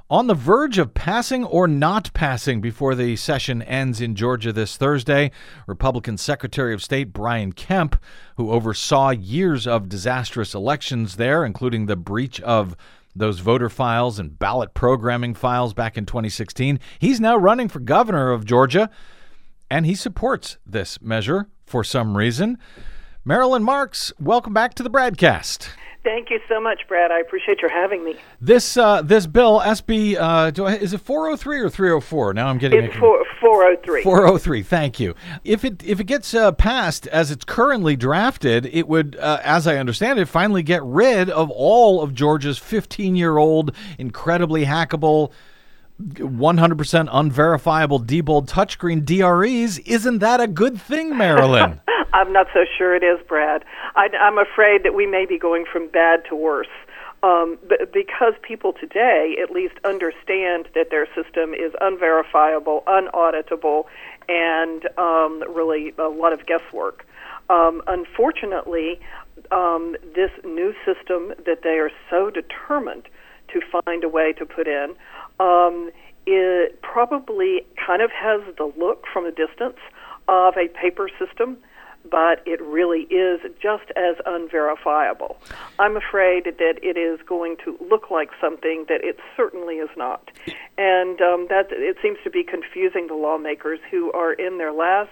[0.10, 4.78] on the verge of passing or not passing before the session ends in Georgia this
[4.78, 5.32] Thursday.
[5.66, 7.96] Republican Secretary of State Brian Kemp,
[8.38, 12.76] who oversaw years of disastrous elections there, including the breach of
[13.16, 18.32] those voter files and ballot programming files back in 2016, he's now running for governor
[18.32, 18.90] of Georgia,
[19.74, 22.60] and he supports this measure for some reason.
[23.26, 25.68] Marilyn Marks, welcome back to the broadcast.
[26.04, 27.10] Thank you so much, Brad.
[27.10, 28.16] I appreciate your having me.
[28.40, 32.36] This uh, this bill, SB, uh, do I, is it 403 or 304?
[32.36, 34.04] Now I'm getting it's four, 403.
[34.04, 34.62] 403.
[34.62, 35.16] Thank you.
[35.44, 39.66] If it if it gets uh, passed as it's currently drafted, it would, uh, as
[39.66, 45.32] I understand it, finally get rid of all of Georgia's 15 year old, incredibly hackable.
[46.02, 49.80] 100% unverifiable Diebold touchscreen DREs.
[49.80, 51.80] Isn't that a good thing, Marilyn?
[52.14, 53.64] I'm not so sure it is, Brad.
[53.96, 56.68] I, I'm afraid that we may be going from bad to worse.
[57.24, 57.58] Um,
[57.94, 63.86] because people today at least understand that their system is unverifiable, unauditable,
[64.28, 67.06] and um, really a lot of guesswork.
[67.50, 69.00] Um, unfortunately,
[69.52, 73.08] um, this new system that they are so determined
[73.54, 74.96] to find a way to put in,
[75.44, 75.92] um,
[76.26, 79.78] it probably kind of has the look from a distance
[80.28, 81.58] of a paper system
[82.10, 85.38] but it really is just as unverifiable.
[85.80, 90.30] I'm afraid that it is going to look like something that it certainly is not,
[90.78, 95.12] and um, that it seems to be confusing the lawmakers who are in their last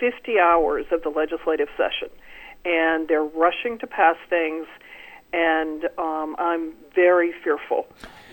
[0.00, 2.08] 50 hours of the legislative session,
[2.64, 4.66] and they're rushing to pass things,
[5.34, 7.86] and um, I'm very fearful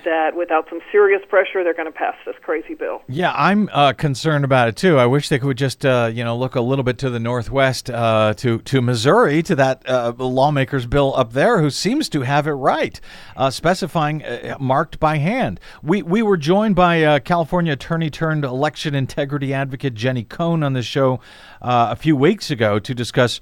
[0.03, 3.01] that without some serious pressure, they're going to pass this crazy bill.
[3.07, 4.97] Yeah, I'm uh, concerned about it too.
[4.97, 7.89] I wish they could just, uh, you know, look a little bit to the northwest,
[7.89, 12.47] uh, to to Missouri, to that uh, lawmaker's bill up there, who seems to have
[12.47, 12.99] it right,
[13.35, 15.59] uh, specifying uh, marked by hand.
[15.81, 20.83] We we were joined by California attorney turned election integrity advocate Jenny Cohn on the
[20.83, 21.19] show
[21.61, 23.39] a few weeks ago to discuss.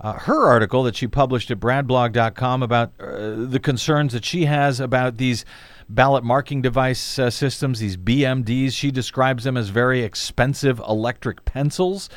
[0.00, 4.80] Uh, her article that she published at bradblog.com about uh, the concerns that she has
[4.80, 5.44] about these
[5.88, 8.72] ballot marking device uh, systems, these BMDs.
[8.72, 12.08] She describes them as very expensive electric pencils.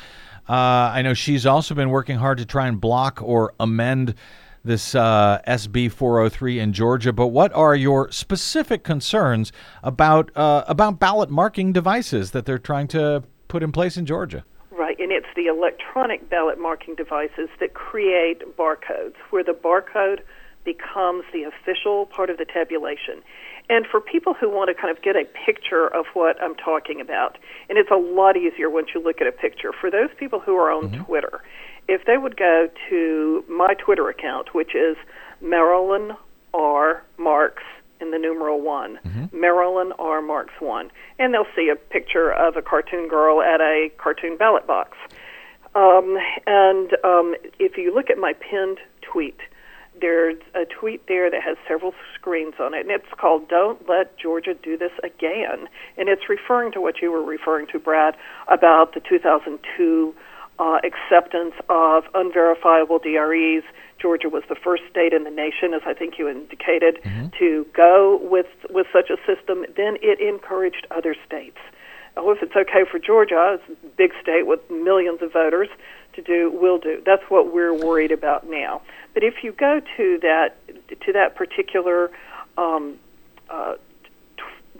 [0.48, 4.14] Uh, I know she's also been working hard to try and block or amend
[4.64, 7.12] this uh, SB 403 in Georgia.
[7.12, 9.52] But what are your specific concerns
[9.82, 14.44] about uh, about ballot marking devices that they're trying to put in place in Georgia?
[14.70, 20.20] Right, and it's the electronic ballot marking devices that create barcodes, where the barcode
[20.64, 23.22] becomes the official part of the tabulation.
[23.70, 27.00] And for people who want to kind of get a picture of what I'm talking
[27.00, 27.36] about,
[27.68, 30.56] and it's a lot easier once you look at a picture, for those people who
[30.56, 31.04] are on mm-hmm.
[31.04, 31.42] Twitter,
[31.86, 34.96] if they would go to my Twitter account, which is
[35.40, 36.12] Marilyn
[36.54, 37.02] R.
[37.18, 37.62] Marks
[38.00, 39.38] in the numeral one, mm-hmm.
[39.38, 40.22] Marilyn R.
[40.22, 44.66] Marks one, and they'll see a picture of a cartoon girl at a cartoon ballot
[44.66, 44.96] box.
[45.74, 46.16] Um,
[46.46, 49.38] and um, if you look at my pinned tweet,
[50.00, 54.18] there's a tweet there that has several screens on it, and it's called Don't Let
[54.18, 55.68] Georgia Do This Again.
[55.96, 58.16] And it's referring to what you were referring to, Brad,
[58.48, 60.14] about the 2002
[60.58, 63.62] uh, acceptance of unverifiable DREs.
[64.00, 66.98] Georgia was the first state in the nation, as I think you indicated,
[67.38, 69.64] to go with, with such a system.
[69.76, 71.58] Then it encouraged other states.
[72.16, 75.68] Oh, if it's okay for Georgia, it's a big state with millions of voters,
[76.18, 77.00] to do, will do.
[77.04, 78.82] That's what we're worried about now.
[79.14, 80.56] But if you go to that
[81.06, 82.10] to that particular
[82.56, 82.98] um,
[83.48, 83.74] uh,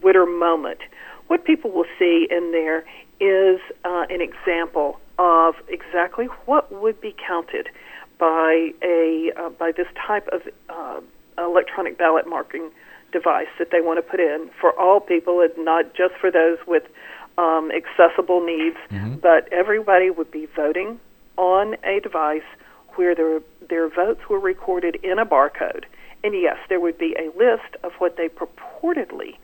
[0.01, 0.81] Twitter moment,
[1.29, 2.85] what people will see in there
[3.21, 7.69] is uh, an example of exactly what would be counted
[8.19, 11.01] by a uh, by this type of uh,
[11.39, 12.71] electronic ballot marking
[13.13, 16.59] device that they want to put in for all people, and not just for those
[16.67, 16.83] with
[17.39, 18.77] um, accessible needs,
[19.21, 21.01] but everybody would be voting
[21.39, 22.43] on a device
[22.97, 25.85] where their their votes were recorded in a barcode.
[26.25, 29.37] And yes, there would be a list of what they purportedly,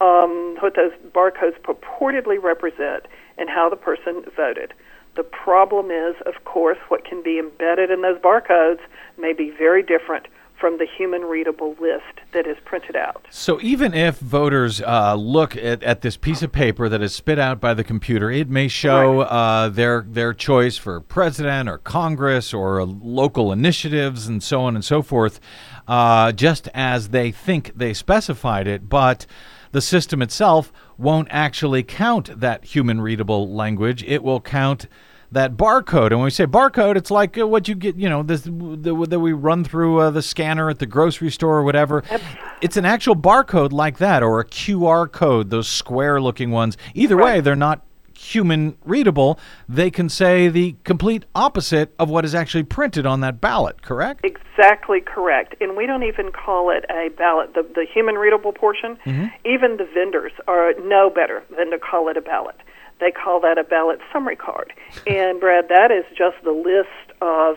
[0.00, 3.06] um, what those barcodes purportedly represent,
[3.38, 4.74] and how the person voted.
[5.16, 8.80] The problem is, of course, what can be embedded in those barcodes
[9.16, 10.26] may be very different
[10.58, 13.26] from the human readable list that is printed out.
[13.30, 17.38] So even if voters uh, look at, at this piece of paper that is spit
[17.38, 22.52] out by the computer, it may show uh, their their choice for president or Congress
[22.52, 25.40] or uh, local initiatives and so on and so forth,
[25.86, 29.26] uh, just as they think they specified it, but.
[29.70, 34.02] The system itself won't actually count that human readable language.
[34.02, 34.86] It will count
[35.32, 36.06] that barcode.
[36.06, 39.20] And when we say barcode, it's like uh, what you get, you know, this that
[39.20, 42.02] we run through uh, the scanner at the grocery store or whatever.
[42.60, 46.76] It's an actual barcode like that or a QR code, those square looking ones.
[46.94, 47.84] Either way, they're not
[48.18, 49.38] human readable.
[49.68, 54.24] They can say the complete opposite of what is actually printed on that ballot, correct?
[54.24, 55.54] Exactly correct.
[55.60, 58.98] And we don't even call it a ballot, the, the human readable portion.
[59.44, 62.56] Even the vendors are know better than to call it a ballot.
[63.00, 64.72] They call that a ballot summary card.
[65.06, 67.56] And Brad, that is just the list of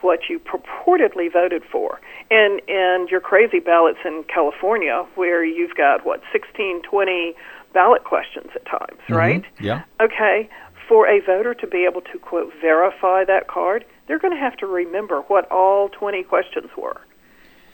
[0.00, 2.00] what you purportedly voted for.
[2.30, 7.34] And and your crazy ballots in California where you've got what 16, 20
[7.72, 9.14] ballot questions at times, mm-hmm.
[9.14, 9.44] right?
[9.60, 9.82] Yeah.
[10.00, 10.48] Okay,
[10.88, 14.56] for a voter to be able to quote verify that card, they're going to have
[14.56, 17.00] to remember what all 20 questions were.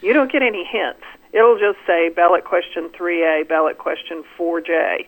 [0.00, 1.04] You don't get any hints.
[1.32, 5.06] It'll just say ballot question 3A, ballot question 4J.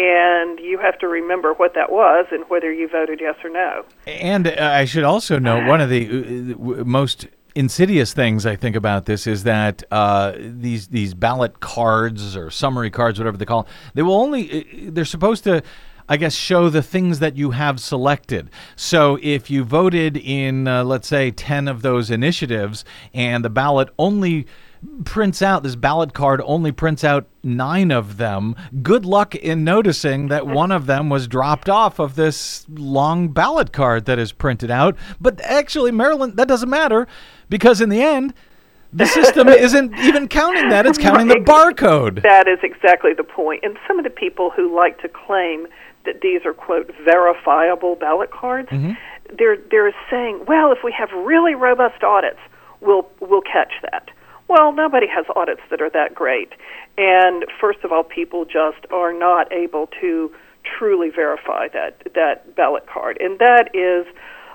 [0.00, 3.84] And you have to remember what that was and whether you voted yes or no.
[4.06, 8.76] And uh, I should also note one of the uh, most insidious things I think
[8.76, 13.66] about this is that uh, these these ballot cards or summary cards, whatever they call,
[13.92, 15.62] they will only uh, they're supposed to.
[16.08, 18.50] I guess show the things that you have selected.
[18.74, 22.84] So if you voted in, uh, let's say, 10 of those initiatives
[23.14, 24.48] and the ballot only
[25.04, 30.28] prints out, this ballot card only prints out nine of them, good luck in noticing
[30.28, 34.70] that one of them was dropped off of this long ballot card that is printed
[34.70, 34.96] out.
[35.20, 37.06] But actually, Marilyn, that doesn't matter
[37.48, 38.34] because in the end,
[38.92, 42.22] the system isn't even counting that, it's counting the barcode.
[42.22, 43.62] That is exactly the point.
[43.62, 45.66] And some of the people who like to claim
[46.06, 48.92] that these are quote verifiable ballot cards, mm-hmm.
[49.36, 52.40] they're they're saying, well, if we have really robust audits,
[52.80, 54.10] we'll we'll catch that.
[54.50, 56.52] Well, nobody has audits that are that great.
[56.98, 60.32] And first of all, people just are not able to
[60.64, 63.16] truly verify that that ballot card.
[63.20, 64.12] And that is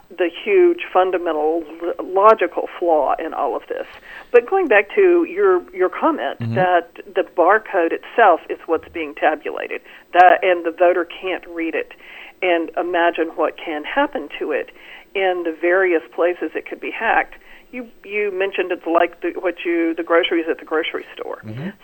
[0.10, 1.64] the huge fundamental
[2.04, 3.88] logical flaw in all of this.
[4.32, 6.56] But going back to your your comment mm-hmm.
[6.56, 9.80] that the barcode itself is what's being tabulated,
[10.12, 11.94] that and the voter can't read it
[12.42, 14.72] and imagine what can happen to it
[15.16, 17.36] in the various places it could be hacked.
[17.76, 21.42] You you mentioned it's like the, what you the groceries at the grocery store.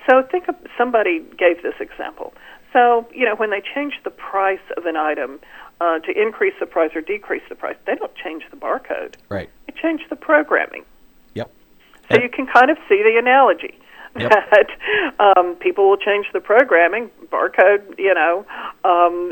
[0.08, 2.34] So think of somebody gave this example.
[2.72, 5.42] So you know when they change the price of an item
[5.82, 9.16] uh, to increase the price or decrease the price, they don't change the barcode.
[9.28, 9.50] Right.
[9.68, 10.86] They change the programming.
[11.34, 11.52] Yep.
[12.10, 13.81] So you can kind of see the analogy
[14.20, 14.32] Yep.
[14.52, 14.68] that
[15.20, 18.46] um, people will change the programming, barcode, you know.
[18.84, 19.32] Um,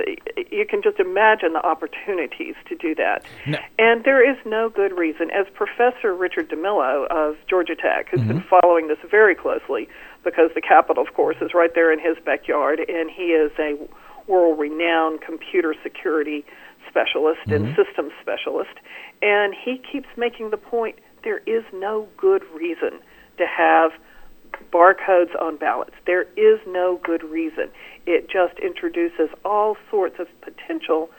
[0.51, 3.25] you can just imagine the opportunities to do that.
[3.45, 3.57] No.
[3.77, 5.31] And there is no good reason.
[5.31, 9.89] As Professor Richard DeMillo of Georgia Tech, who's been following this very closely,
[10.23, 13.75] because the Capitol, of course, is right there in his backyard, and he is a
[14.27, 16.45] world renowned computer security
[16.87, 18.73] specialist and systems specialist.
[19.21, 22.99] And he keeps making the point there is no good reason
[23.37, 23.91] to have
[24.71, 25.95] barcodes on ballots.
[26.05, 27.69] There is no good reason.
[28.05, 31.09] It just introduces all sorts of potential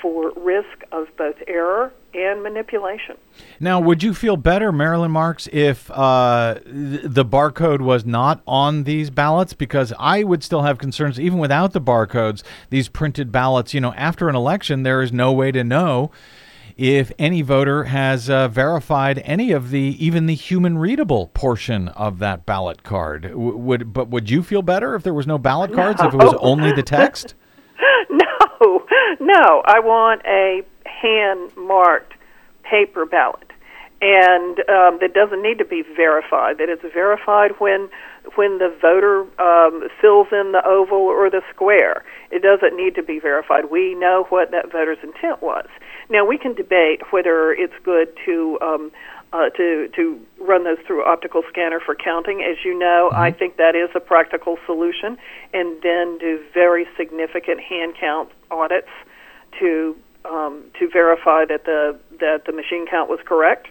[0.00, 3.16] for risk of both error and manipulation.
[3.60, 8.84] Now, would you feel better, Marilyn Marks, if uh, th- the barcode was not on
[8.84, 9.52] these ballots?
[9.52, 13.74] Because I would still have concerns, even without the barcodes, these printed ballots.
[13.74, 16.10] You know, after an election, there is no way to know
[16.76, 22.18] if any voter has uh, verified any of the even the human readable portion of
[22.18, 23.22] that ballot card.
[23.22, 26.16] W- would but would you feel better if there was no ballot cards if it
[26.16, 27.34] was only the text?
[28.10, 28.86] no,
[29.20, 29.62] no.
[29.64, 32.12] I want a hand marked
[32.62, 33.52] paper ballot,
[34.02, 36.58] and um, that doesn't need to be verified.
[36.58, 37.88] That it's verified when
[38.34, 42.04] when the voter um, fills in the oval or the square.
[42.30, 43.70] It doesn't need to be verified.
[43.70, 45.68] We know what that voter's intent was.
[46.08, 48.92] Now we can debate whether it's good to um,
[49.32, 52.42] uh, to to run those through optical scanner for counting.
[52.42, 55.18] As you know, I think that is a practical solution,
[55.52, 58.88] and then do very significant hand count audits
[59.58, 63.68] to um, to verify that the that the machine count was correct.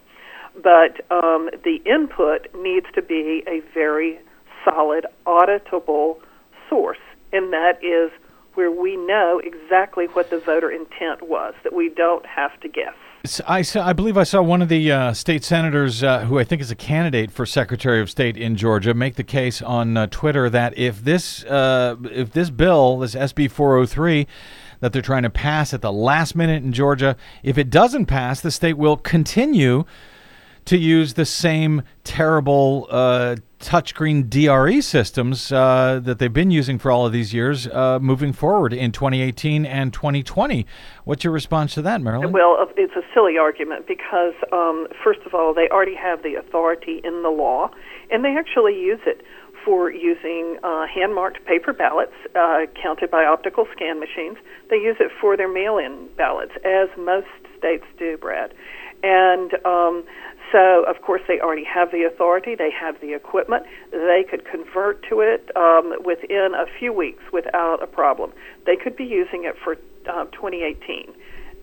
[0.61, 4.19] But um, the input needs to be a very
[4.63, 6.17] solid, auditable
[6.69, 6.99] source,
[7.33, 8.11] and that is
[8.55, 12.93] where we know exactly what the voter intent was, that we don't have to guess.
[13.47, 16.43] I, saw, I believe I saw one of the uh, state senators, uh, who I
[16.43, 20.07] think is a candidate for Secretary of State in Georgia, make the case on uh,
[20.07, 24.27] Twitter that if this uh, if this bill, this SB 403,
[24.79, 28.41] that they're trying to pass at the last minute in Georgia, if it doesn't pass,
[28.41, 29.85] the state will continue
[30.65, 36.91] to use the same terrible uh, touchscreen DRE systems uh, that they've been using for
[36.91, 40.65] all of these years, uh, moving forward in 2018 and 2020.
[41.03, 42.31] What's your response to that, Marilyn?
[42.31, 46.35] Well, uh, it's a silly argument because, um, first of all, they already have the
[46.35, 47.69] authority in the law,
[48.11, 49.21] and they actually use it
[49.63, 54.37] for using uh, hand marked paper ballots uh, counted by optical scan machines.
[54.69, 58.53] They use it for their mail in ballots, as most states do, Brad.
[59.01, 60.03] And um,
[60.55, 65.03] so, of course, they already have the authority, they have the equipment, they could convert
[65.09, 68.31] to it um, within a few weeks without a problem.
[68.65, 69.73] They could be using it for
[70.09, 71.11] uh, 2018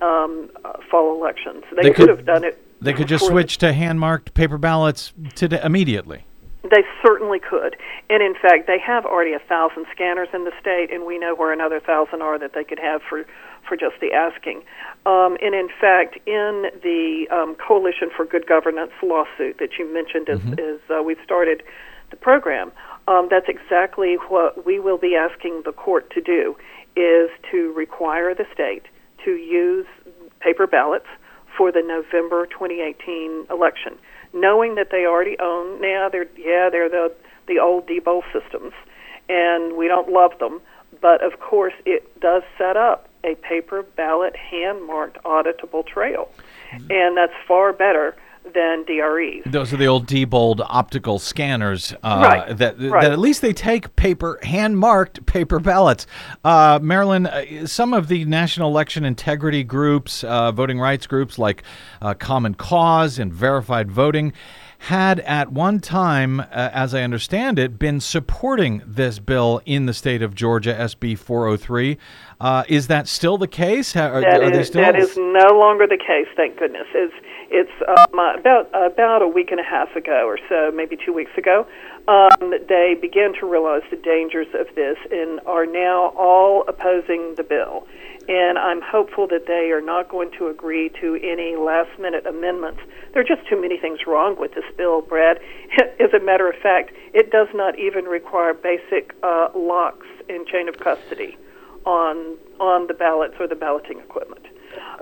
[0.03, 0.51] um,
[0.90, 1.64] fall elections.
[1.74, 2.62] They, They could, could- have done it.
[2.82, 6.26] they could just switch to hand marked paper ballots today, immediately.
[6.62, 7.76] They certainly could.
[8.11, 11.34] And in fact, they have already a thousand scanners in the state, and we know
[11.34, 13.24] where another thousand are that they could have for,
[13.67, 14.63] for just the asking.
[15.07, 20.29] Um, and in fact, in the um, Coalition for Good Governance lawsuit that you mentioned
[20.29, 21.63] as, as uh, we started
[22.11, 22.73] the program,
[23.09, 26.57] um, that's exactly what we will be asking the court to do,
[26.95, 28.85] is to require the state
[29.25, 29.87] to use
[30.41, 31.07] paper ballots
[31.57, 33.99] for the November 2018 election,
[34.33, 35.81] knowing that they already own.
[35.81, 37.13] Now they're yeah they're the
[37.47, 38.73] the old Diebold systems,
[39.29, 40.61] and we don't love them,
[41.01, 46.31] but of course it does set up a paper ballot hand marked auditable trail,
[46.73, 48.16] and that's far better
[48.55, 49.43] than DREs.
[49.47, 51.95] Those are the old Diebold optical scanners.
[52.03, 53.03] Uh, Right, That right.
[53.03, 56.09] that at least they take paper hand marked paper ballots.
[56.45, 61.62] Uh, Marilyn, uh, some of the national election integrity groups, uh, voting rights groups like
[62.01, 64.33] uh, Common Cause and Verified Voting.
[64.87, 69.95] Had at one time, uh, as I understand it, been supporting this bill in the
[69.95, 71.99] state of Georgia, SB 403.
[72.41, 73.95] Uh, is that still the case?
[73.95, 74.83] Ha- Are, That are they is, still?
[74.83, 76.89] that is no longer the case, thank goodness.
[76.95, 77.14] It's,
[77.51, 81.30] it's um, about about a week and a half ago or so, maybe two weeks
[81.39, 81.64] ago,
[82.09, 87.45] um, they began to realize the dangers of this and are now all opposing the
[87.45, 87.87] bill.
[88.29, 92.81] And I'm hopeful that they are not going to agree to any last minute amendments.
[93.13, 95.39] There are just too many things wrong with this bill, Brad.
[96.01, 100.69] As a matter of fact, it does not even require basic uh, locks and chain
[100.69, 101.37] of custody
[101.85, 104.47] on on the ballots or the balloting equipment.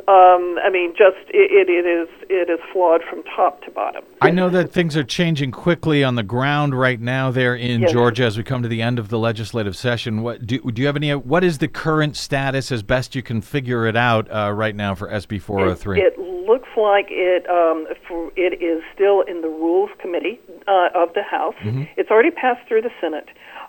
[0.09, 4.05] Um, I mean, just it, it, is it is flawed from top to bottom.
[4.21, 7.93] I know that things are changing quickly on the ground right now there in Yes.
[7.93, 10.23] Georgia as we come to the end of the legislative session.
[10.23, 11.15] What do, do you have any?
[11.15, 14.95] What is the current status, as best you can figure it out uh, right now
[14.95, 16.01] for SB 403?
[16.01, 20.89] It, it looks like it um, for, it is still in the Rules Committee uh,
[20.95, 21.55] of the House.
[21.97, 23.29] It's already passed through the Senate,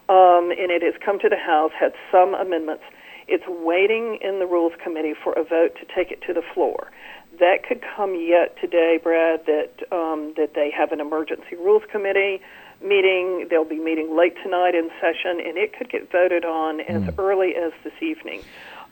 [0.10, 1.72] um, and it has come to the House.
[1.80, 2.84] Had some amendments.
[3.32, 6.92] It's waiting in the Rules Committee for a vote to take it to the floor.
[7.40, 9.46] That could come yet today, Brad.
[9.46, 12.42] That um, that they have an emergency Rules Committee
[12.84, 13.48] meeting.
[13.50, 17.56] They'll be meeting late tonight in session, and it could get voted on as early
[17.56, 18.44] as this evening.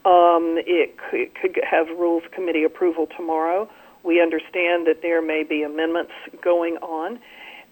[0.05, 3.69] Um, it could, could have Rules Committee approval tomorrow.
[4.03, 7.19] We understand that there may be amendments going on,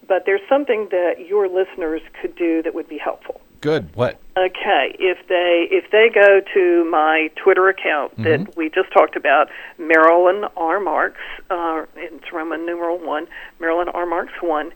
[0.06, 3.40] but there's something that your listeners could do that would be helpful.
[3.62, 3.88] Good.
[3.96, 4.20] What?
[4.38, 8.58] Okay, if they if they go to my Twitter account that Mm-hmm.
[8.58, 10.78] we just talked about, Marilyn R.
[10.78, 11.20] Marks,
[11.50, 13.26] uh, it's Roman numeral one,
[13.58, 14.06] Marilyn R.
[14.06, 14.72] Marks one,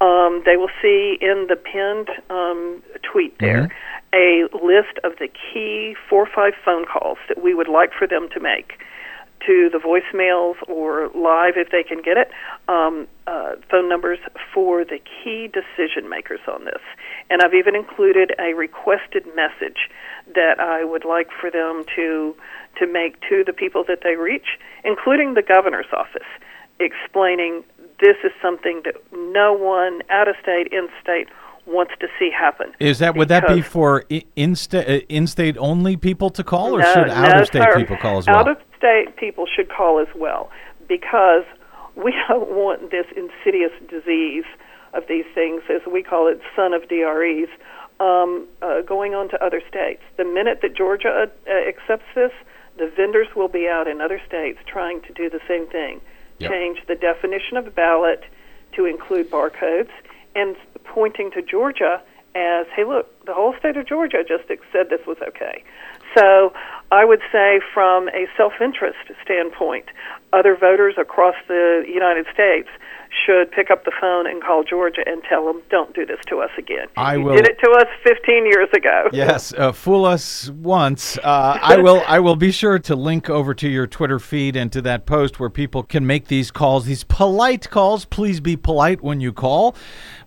[0.00, 3.70] um, they will see in the pinned um, tweet there
[4.12, 8.06] a list of the key four or five phone calls that we would like for
[8.06, 8.74] them to make
[9.46, 12.30] to the voicemails or live if they can get it,
[12.68, 14.18] um, uh, phone numbers
[14.52, 16.82] for the key decision makers on this.
[17.30, 19.90] And I've even included a requested message
[20.34, 22.34] that I would like for them to
[22.78, 26.26] to make to the people that they reach, including the governor's office,
[26.80, 27.62] explaining
[28.00, 31.28] this is something that no one out of state, in state
[31.66, 32.72] wants to see happen.
[32.80, 34.04] Is that would that be for
[34.36, 38.38] in-state uh, in-state only people to call, or no, should out-of-state people call as well?
[38.38, 40.50] Out of state people should call as well
[40.88, 41.44] because
[41.96, 44.44] we don't want this insidious disease
[44.92, 47.48] of these things, as we call it, son of DREs,
[47.98, 50.02] um, uh, going on to other states.
[50.16, 52.32] The minute that Georgia uh, accepts this,
[52.76, 56.00] the vendors will be out in other states trying to do the same thing.
[56.38, 56.50] Yep.
[56.50, 58.24] Change the definition of ballot
[58.76, 59.90] to include barcodes
[60.34, 62.02] and pointing to Georgia
[62.34, 65.62] as, hey, look, the whole state of Georgia just said this was okay.
[66.16, 66.52] So
[66.92, 69.86] I would say, from a self interest standpoint,
[70.32, 72.68] other voters across the United States
[73.24, 76.40] should pick up the phone and call Georgia and tell them, don't do this to
[76.40, 76.86] us again.
[76.96, 79.08] I you will- did it to us 15 years ago.
[79.14, 81.16] Yes, uh, fool us once.
[81.18, 82.02] Uh, I will.
[82.06, 85.38] I will be sure to link over to your Twitter feed and to that post
[85.38, 88.04] where people can make these calls, these polite calls.
[88.04, 89.76] Please be polite when you call,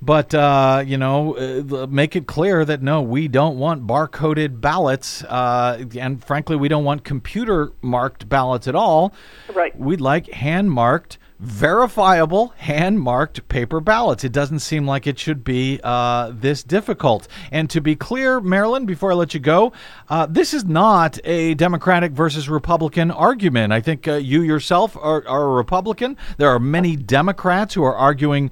[0.01, 5.23] but uh, you know, uh, make it clear that no, we don't want barcoded ballots,
[5.25, 9.13] uh, and frankly, we don't want computer marked ballots at all.
[9.53, 9.77] Right.
[9.77, 11.17] We'd like hand marked.
[11.39, 14.23] Verifiable hand marked paper ballots.
[14.23, 17.27] It doesn't seem like it should be uh, this difficult.
[17.51, 19.71] And to be clear, Marilyn, before I let you go,
[20.09, 23.71] uh, this is not a Democratic versus Republican argument.
[23.71, 26.17] I think uh, you yourself are, are a Republican.
[26.37, 28.49] There are many Democrats who are arguing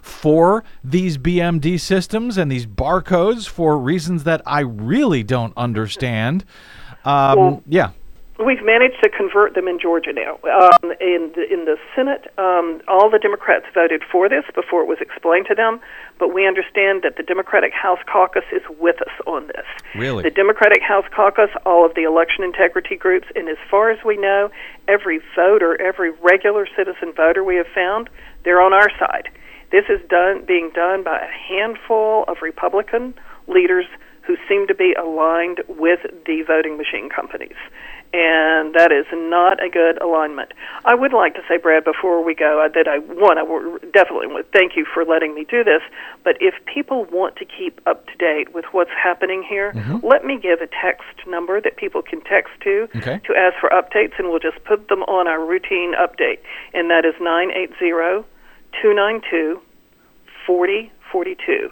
[0.00, 6.44] for these BMD systems and these barcodes for reasons that I really don't understand.
[7.04, 7.90] Um, Well- yeah.
[8.38, 10.38] We've managed to convert them in Georgia now.
[10.46, 14.86] Um, in the in the Senate, um, all the Democrats voted for this before it
[14.86, 15.80] was explained to them.
[16.20, 19.66] But we understand that the Democratic House Caucus is with us on this.
[19.96, 20.22] Really?
[20.22, 24.16] The Democratic House Caucus, all of the election integrity groups, and as far as we
[24.16, 24.50] know,
[24.86, 28.08] every voter, every regular citizen voter we have found,
[28.44, 29.30] they're on our side.
[29.72, 33.14] This is done being done by a handful of Republican
[33.48, 33.86] leaders
[34.22, 37.56] who seem to be aligned with the voting machine companies.
[38.10, 40.52] And that is not a good alignment.
[40.86, 43.42] I would like to say, Brad, before we go, that I one, I
[43.92, 45.82] definitely would thank you for letting me do this.
[46.24, 50.06] But if people want to keep up to date with what's happening here, mm-hmm.
[50.06, 53.20] let me give a text number that people can text to Okay.
[53.24, 56.38] to ask for updates, and we'll just put them on our routine update.
[56.72, 58.24] And that is nine eight zero
[58.80, 59.60] two nine two
[60.46, 61.70] 4042.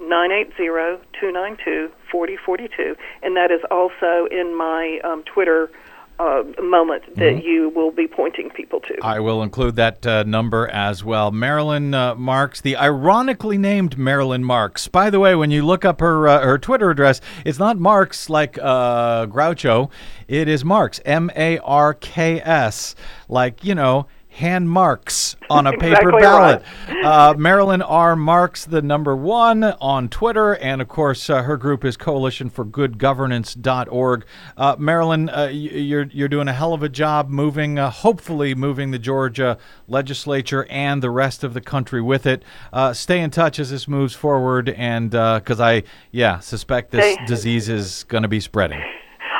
[0.00, 5.70] 980-292-4042 and that is also in my um, twitter
[6.18, 10.68] uh, moment that you will be pointing people to I will include that uh, number
[10.68, 11.30] as well.
[11.30, 14.88] Marilyn uh, Marks, the ironically named Marilyn Marks.
[14.88, 18.28] By the way, when you look up her uh, her Twitter address, it's not Marks
[18.28, 19.90] like uh, Groucho.
[20.26, 22.94] It is Marks, M A R K S,
[23.28, 24.06] like you know.
[24.38, 26.62] Hand marks on a paper Exactly ballot.
[27.04, 28.14] Uh, Marilyn R.
[28.14, 32.64] Marks, the number one on Twitter, and of course, uh, her group is Coalition for
[32.64, 34.24] Good Governance.org.
[34.56, 38.92] Uh, Marilyn, uh, you're you're doing a hell of a job moving, uh, hopefully moving
[38.92, 39.58] the Georgia
[39.88, 42.44] legislature and the rest of the country with it.
[42.72, 45.82] Uh, stay in touch as this moves forward, and because I,
[46.12, 48.80] yeah, suspect this disease is going to be spreading.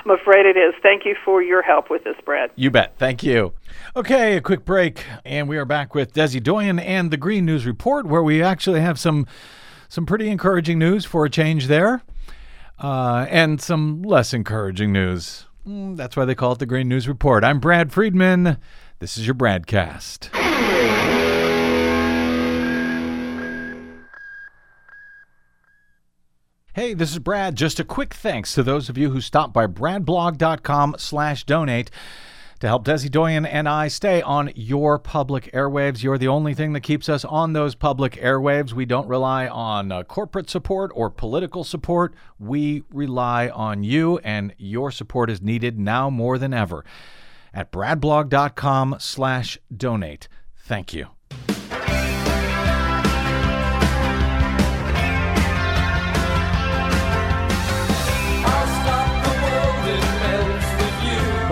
[0.08, 2.94] I'm afraid it is thank you for your help with this brad You bet.
[2.96, 3.52] Thank you.
[3.94, 7.66] Okay, a quick break, and we are back with Desi Doyen and the Green News
[7.66, 9.26] Report, where we actually have some
[9.90, 12.02] some pretty encouraging news for a change there,
[12.78, 15.46] uh, and some less encouraging news.
[15.66, 17.44] Mm, that's why they call it the Green News Report.
[17.44, 18.56] I'm Brad Friedman.
[19.00, 20.37] This is your BradCast.
[26.78, 27.56] Hey, this is Brad.
[27.56, 31.90] Just a quick thanks to those of you who stopped by bradblog.com slash donate
[32.60, 36.04] to help Desi Doyen and I stay on your public airwaves.
[36.04, 38.74] You're the only thing that keeps us on those public airwaves.
[38.74, 42.14] We don't rely on uh, corporate support or political support.
[42.38, 46.84] We rely on you, and your support is needed now more than ever
[47.52, 50.28] at bradblog.com slash donate.
[50.56, 51.08] Thank you.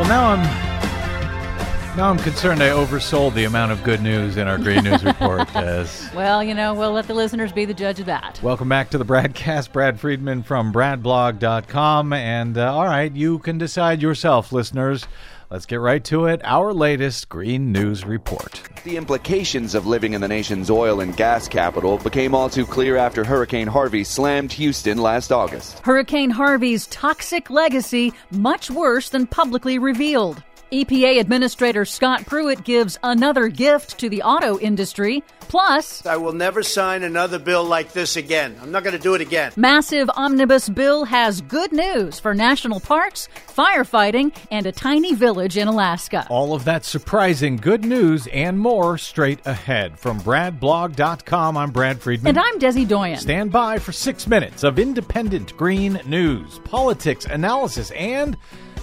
[0.06, 4.56] Well, now I'm now I'm concerned I oversold the amount of good news in our
[4.56, 5.52] Green News Report.
[5.56, 8.40] As Well, you know, we'll let the listeners be the judge of that.
[8.40, 13.58] welcome back to the broadcast, Brad Friedman from BradBlog.com, and uh, all right, you can
[13.58, 15.08] decide yourself, listeners.
[15.48, 16.40] Let's get right to it.
[16.42, 18.60] Our latest Green News Report.
[18.82, 22.96] The implications of living in the nation's oil and gas capital became all too clear
[22.96, 25.78] after Hurricane Harvey slammed Houston last August.
[25.84, 30.42] Hurricane Harvey's toxic legacy much worse than publicly revealed.
[30.72, 35.22] EPA Administrator Scott Pruitt gives another gift to the auto industry.
[35.40, 38.56] Plus, I will never sign another bill like this again.
[38.60, 39.52] I'm not going to do it again.
[39.54, 45.68] massive omnibus bill has good news for national parks, firefighting, and a tiny village in
[45.68, 46.26] Alaska.
[46.28, 49.96] All of that surprising good news and more straight ahead.
[50.00, 52.30] From BradBlog.com, I'm Brad Friedman.
[52.30, 53.18] And I'm Desi Doyen.
[53.18, 58.36] Stand by for six minutes of independent green news, politics, analysis, and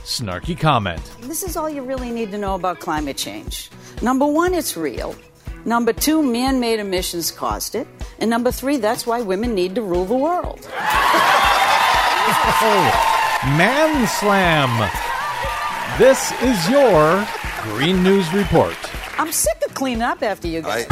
[0.03, 1.01] snarky comment.
[1.21, 3.69] This is all you really need to know about climate change.
[4.01, 5.15] Number one, it's real.
[5.65, 7.87] Number two, man made emissions caused it.
[8.19, 10.67] And number three, that's why women need to rule the world.
[12.65, 12.91] Oh,
[13.57, 14.89] man Slam.
[15.97, 17.25] This is your
[17.61, 18.75] Green News Report.
[19.17, 20.85] I'm sick of cleaning up after you guys.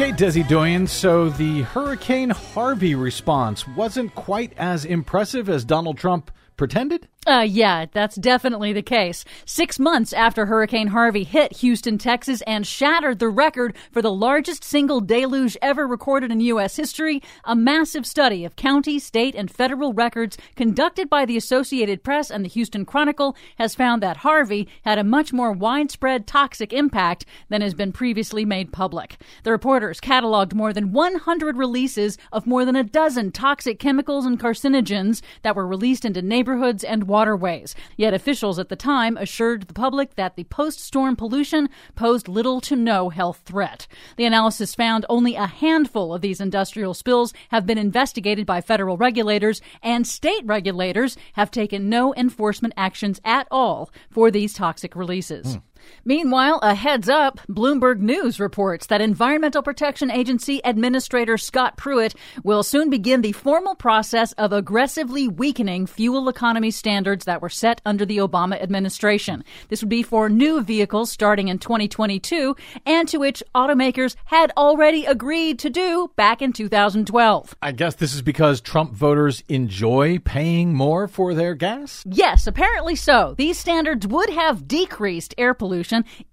[0.00, 6.30] Okay, Desi Doyen, so the Hurricane Harvey response wasn't quite as impressive as Donald Trump
[6.56, 7.08] pretended?
[7.28, 9.22] Uh, yeah, that's definitely the case.
[9.44, 14.64] Six months after Hurricane Harvey hit Houston, Texas, and shattered the record for the largest
[14.64, 16.76] single deluge ever recorded in U.S.
[16.76, 22.30] history, a massive study of county, state, and federal records conducted by the Associated Press
[22.30, 27.26] and the Houston Chronicle has found that Harvey had a much more widespread toxic impact
[27.50, 29.18] than has been previously made public.
[29.42, 34.40] The reporters cataloged more than 100 releases of more than a dozen toxic chemicals and
[34.40, 37.74] carcinogens that were released into neighborhoods and waterways.
[37.96, 42.60] Yet officials at the time assured the public that the post storm pollution posed little
[42.60, 43.88] to no health threat.
[44.16, 48.96] The analysis found only a handful of these industrial spills have been investigated by federal
[48.96, 55.54] regulators, and state regulators have taken no enforcement actions at all for these toxic releases.
[55.54, 55.58] Hmm.
[56.04, 62.62] Meanwhile, a heads up, Bloomberg News reports that Environmental Protection Agency Administrator Scott Pruitt will
[62.62, 68.06] soon begin the formal process of aggressively weakening fuel economy standards that were set under
[68.06, 69.44] the Obama administration.
[69.68, 75.04] This would be for new vehicles starting in 2022 and to which automakers had already
[75.04, 77.54] agreed to do back in 2012.
[77.60, 82.04] I guess this is because Trump voters enjoy paying more for their gas?
[82.06, 83.34] Yes, apparently so.
[83.36, 85.77] These standards would have decreased air pollution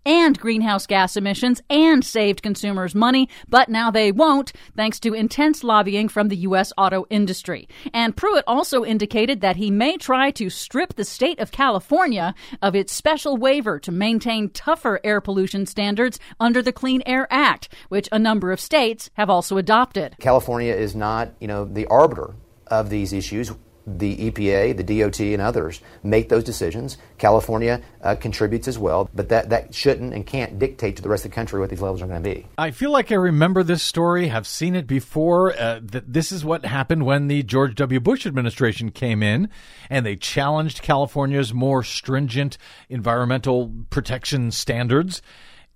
[0.05, 5.63] and greenhouse gas emissions and saved consumers money, but now they won't, thanks to intense
[5.63, 6.71] lobbying from the U.S.
[6.77, 7.67] auto industry.
[7.93, 12.75] And Pruitt also indicated that he may try to strip the state of California of
[12.75, 18.09] its special waiver to maintain tougher air pollution standards under the Clean Air Act, which
[18.11, 20.15] a number of states have also adopted.
[20.19, 22.35] California is not, you know, the arbiter
[22.67, 23.51] of these issues.
[23.87, 26.97] The EPA, the DOT, and others make those decisions.
[27.17, 31.25] California uh, contributes as well, but that, that shouldn't and can't dictate to the rest
[31.25, 32.47] of the country what these levels are going to be.
[32.57, 35.53] I feel like I remember this story, have seen it before.
[35.57, 37.99] Uh, that this is what happened when the George W.
[37.99, 39.49] Bush administration came in
[39.89, 42.57] and they challenged California's more stringent
[42.89, 45.21] environmental protection standards,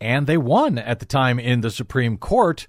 [0.01, 2.67] and they won at the time in the Supreme Court.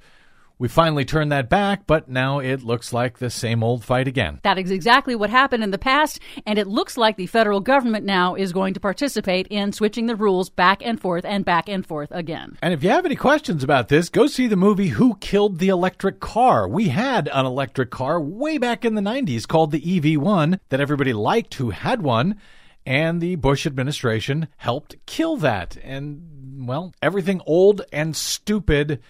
[0.60, 4.40] We finally turned that back, but now it looks like the same old fight again.
[4.42, 8.04] That is exactly what happened in the past, and it looks like the federal government
[8.04, 11.86] now is going to participate in switching the rules back and forth and back and
[11.86, 12.58] forth again.
[12.60, 15.70] And if you have any questions about this, go see the movie Who Killed the
[15.70, 16.68] Electric Car.
[16.68, 21.14] We had an electric car way back in the 90s called the EV1 that everybody
[21.14, 22.36] liked who had one,
[22.84, 25.78] and the Bush administration helped kill that.
[25.82, 29.00] And, well, everything old and stupid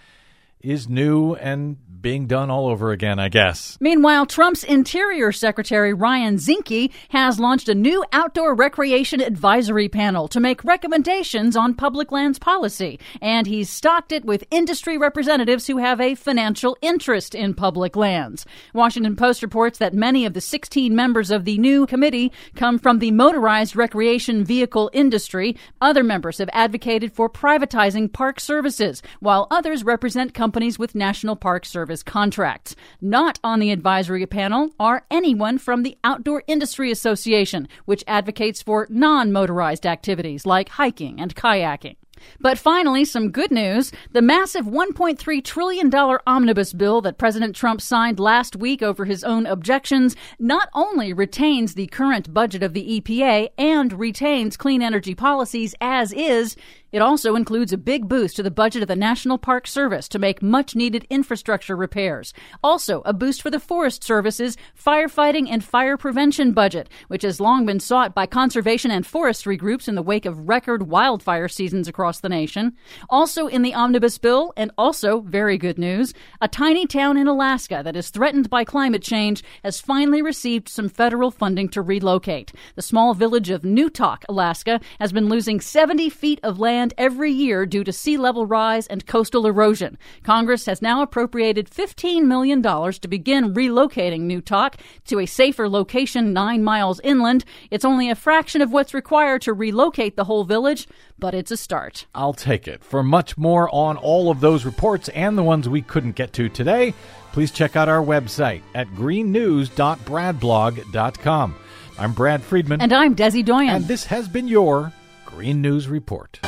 [0.63, 3.77] is new and being done all over again, I guess.
[3.79, 10.39] Meanwhile, Trump's Interior Secretary Ryan Zinke has launched a new outdoor recreation advisory panel to
[10.39, 16.01] make recommendations on public lands policy, and he's stocked it with industry representatives who have
[16.01, 18.45] a financial interest in public lands.
[18.73, 22.99] Washington Post reports that many of the 16 members of the new committee come from
[22.99, 25.55] the motorized recreation vehicle industry.
[25.79, 31.65] Other members have advocated for privatizing park services, while others represent companies with National Park
[31.65, 32.75] Service contracts.
[32.99, 38.87] Not on the advisory panel are anyone from the Outdoor Industry Association, which advocates for
[38.89, 41.95] non motorized activities like hiking and kayaking.
[42.39, 43.91] But finally, some good news.
[44.11, 45.93] The massive $1.3 trillion
[46.27, 51.73] omnibus bill that President Trump signed last week over his own objections not only retains
[51.73, 56.55] the current budget of the EPA and retains clean energy policies as is,
[56.91, 60.19] it also includes a big boost to the budget of the National Park Service to
[60.19, 62.33] make much needed infrastructure repairs.
[62.63, 67.65] Also, a boost for the Forest Service's firefighting and fire prevention budget, which has long
[67.65, 72.19] been sought by conservation and forestry groups in the wake of record wildfire seasons across
[72.19, 72.73] the nation.
[73.09, 77.81] Also in the omnibus bill, and also very good news, a tiny town in Alaska
[77.83, 82.51] that is threatened by climate change has finally received some federal funding to relocate.
[82.75, 87.31] The small village of Newtok, Alaska, has been losing 70 feet of land land every
[87.31, 89.99] year due to sea level rise and coastal erosion.
[90.23, 96.63] Congress has now appropriated $15 million to begin relocating Newtok to a safer location nine
[96.63, 97.45] miles inland.
[97.69, 100.87] It's only a fraction of what's required to relocate the whole village,
[101.19, 102.07] but it's a start.
[102.15, 102.83] I'll take it.
[102.83, 106.49] For much more on all of those reports and the ones we couldn't get to
[106.49, 106.95] today,
[107.31, 111.55] please check out our website at greennews.bradblog.com.
[111.99, 112.81] I'm Brad Friedman.
[112.81, 113.75] And I'm Desi Doyen.
[113.75, 114.91] And this has been your
[115.25, 116.39] Green News Report.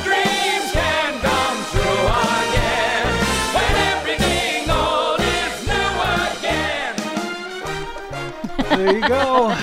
[8.84, 9.56] There you go.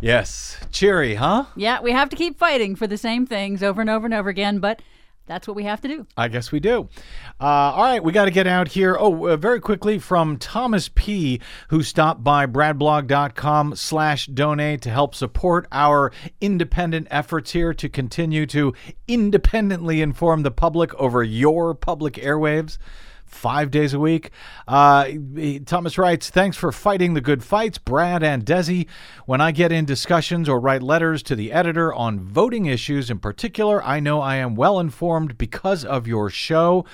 [0.00, 0.58] yes.
[0.70, 1.46] Cheery, huh?
[1.56, 4.28] Yeah, we have to keep fighting for the same things over and over and over
[4.28, 4.82] again, but
[5.26, 6.06] that's what we have to do.
[6.16, 6.88] I guess we do.
[7.40, 8.96] Uh, all right, we got to get out here.
[8.98, 15.14] Oh, uh, very quickly from Thomas P., who stopped by bradblog.com slash donate to help
[15.14, 18.74] support our independent efforts here to continue to
[19.08, 22.78] independently inform the public over your public airwaves
[23.26, 24.30] five days a week.
[24.66, 25.08] Uh,
[25.66, 28.86] Thomas writes, Thanks for fighting the good fights, Brad and Desi.
[29.26, 33.18] When I get in discussions or write letters to the editor on voting issues in
[33.18, 36.84] particular, I know I am well informed because of your show.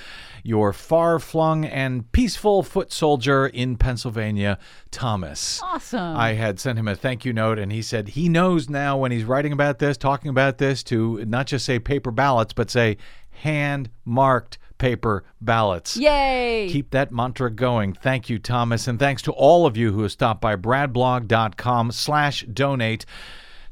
[0.44, 4.58] Your far flung and peaceful foot soldier in Pennsylvania,
[4.90, 5.62] Thomas.
[5.62, 6.16] Awesome.
[6.16, 9.12] I had sent him a thank you note, and he said he knows now when
[9.12, 12.96] he's writing about this, talking about this, to not just say paper ballots, but say
[13.30, 15.96] hand marked paper ballots.
[15.96, 16.68] Yay!
[16.68, 17.92] Keep that mantra going.
[17.92, 22.44] Thank you, Thomas, and thanks to all of you who have stopped by bradblog.com slash
[22.52, 23.06] donate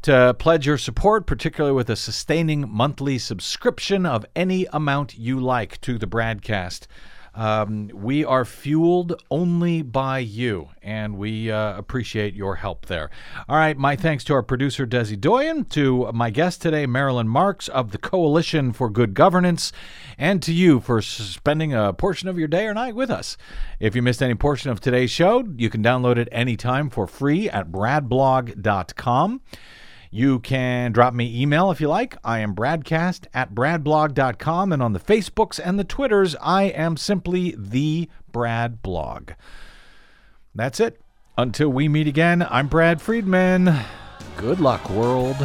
[0.03, 5.81] to pledge your support, particularly with a sustaining monthly subscription of any amount you like
[5.81, 6.87] to the BradCast.
[7.35, 13.11] Um, we are fueled only by you, and we uh, appreciate your help there.
[13.49, 17.68] All right, my thanks to our producer, Desi Doyen, to my guest today, Marilyn Marks
[17.68, 19.72] of the Coalition for Good Governance,
[20.18, 23.37] and to you for spending a portion of your day or night with us.
[23.78, 27.49] If you missed any portion of today's show, you can download it anytime for free
[27.49, 29.41] at bradblog.com.
[30.13, 32.17] You can drop me email if you like.
[32.25, 34.73] I am bradcast at bradblog.com.
[34.73, 39.33] And on the Facebooks and the Twitters, I am simply the Brad Blog.
[40.53, 41.01] That's it.
[41.39, 43.73] Until we meet again, I'm Brad Friedman.
[44.37, 45.37] Good luck, world.